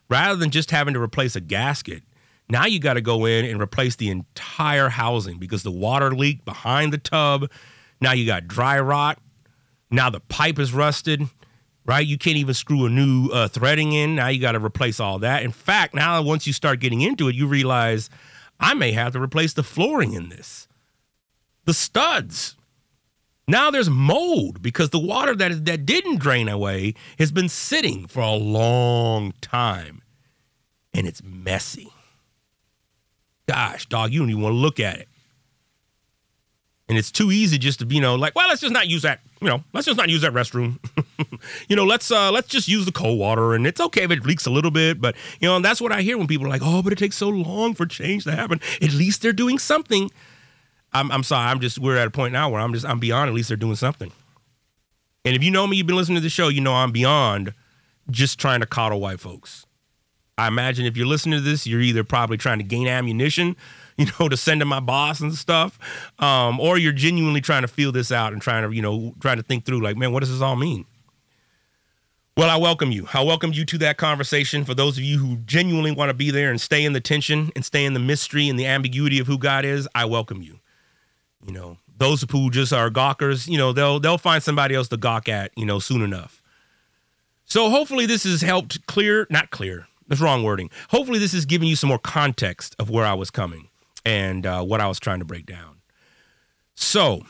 [0.09, 2.03] rather than just having to replace a gasket,
[2.49, 6.45] Now you got to go in and replace the entire housing because the water leaked
[6.45, 7.49] behind the tub.
[7.99, 9.19] Now you got dry rot.
[9.91, 11.23] Now the pipe is rusted,
[11.85, 12.05] right?
[12.05, 14.15] You can't even screw a new uh, threading in.
[14.15, 15.43] Now you got to replace all that.
[15.43, 18.09] In fact, now once you start getting into it, you realize
[18.59, 20.67] I may have to replace the flooring in this,
[21.65, 22.56] the studs.
[23.47, 28.19] Now there's mold because the water that that didn't drain away has been sitting for
[28.19, 30.01] a long time,
[30.93, 31.89] and it's messy.
[33.47, 35.07] Gosh, dog, you don't even want to look at it.
[36.89, 39.01] And it's too easy just to be, you know, like, well, let's just not use
[39.01, 40.79] that, you know, let's just not use that restroom.
[41.69, 44.25] you know, let's uh let's just use the cold water and it's okay if it
[44.25, 46.61] leaks a little bit, but you know, that's what I hear when people are like,
[46.63, 50.09] "Oh, but it takes so long for change to happen." At least they're doing something.
[50.99, 53.29] I'm I'm sorry, I'm just we're at a point now where I'm just I'm beyond
[53.29, 54.11] at least they're doing something.
[55.25, 57.53] And if you know me, you've been listening to the show, you know I'm beyond
[58.09, 59.65] just trying to coddle white folks.
[60.37, 63.55] I imagine if you're listening to this, you're either probably trying to gain ammunition
[63.97, 65.79] you know, to send to my boss and stuff,
[66.19, 69.37] um, or you're genuinely trying to feel this out and trying to, you know, trying
[69.37, 70.85] to think through, like, man, what does this all mean?
[72.37, 73.07] Well, I welcome you.
[73.11, 74.63] I welcome you to that conversation.
[74.63, 77.51] For those of you who genuinely want to be there and stay in the tension
[77.55, 80.59] and stay in the mystery and the ambiguity of who God is, I welcome you.
[81.47, 84.97] You know, those who just are gawkers, you know, they'll they'll find somebody else to
[84.97, 86.43] gawk at, you know, soon enough.
[87.45, 90.69] So hopefully this has helped clear, not clear, that's wrong wording.
[90.89, 93.69] Hopefully this has given you some more context of where I was coming
[94.05, 95.77] and uh, what I was trying to break down.
[96.75, 97.21] So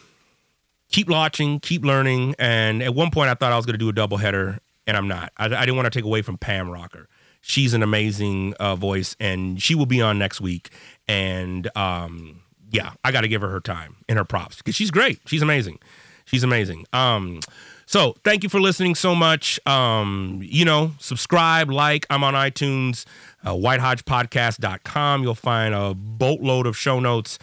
[0.89, 2.35] keep watching, keep learning.
[2.39, 4.97] And at one point, I thought I was going to do a double header, and
[4.97, 5.31] I'm not.
[5.37, 7.07] I, I didn't want to take away from Pam Rocker.
[7.41, 10.69] She's an amazing uh, voice, and she will be on next week.
[11.07, 12.41] And um,
[12.71, 15.19] yeah, I got to give her her time and her props because she's great.
[15.25, 15.79] She's amazing.
[16.25, 16.85] She's amazing.
[16.91, 17.39] Um,
[17.85, 19.59] so thank you for listening so much.
[19.65, 22.05] Um, you know, subscribe, like.
[22.09, 23.05] I'm on iTunes
[23.47, 25.23] uh, whitehodgepodcast.com.
[25.23, 27.39] You'll find a boatload of show notes,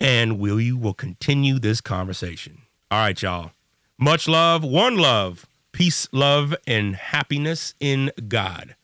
[0.00, 2.62] and we will continue this conversation.
[2.90, 3.50] All right, y'all.
[3.98, 8.76] Much love, one love, peace, love, and happiness in God.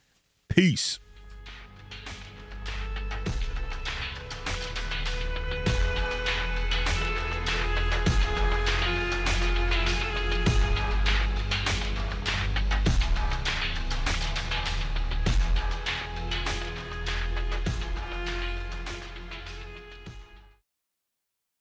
[0.49, 0.99] Peace.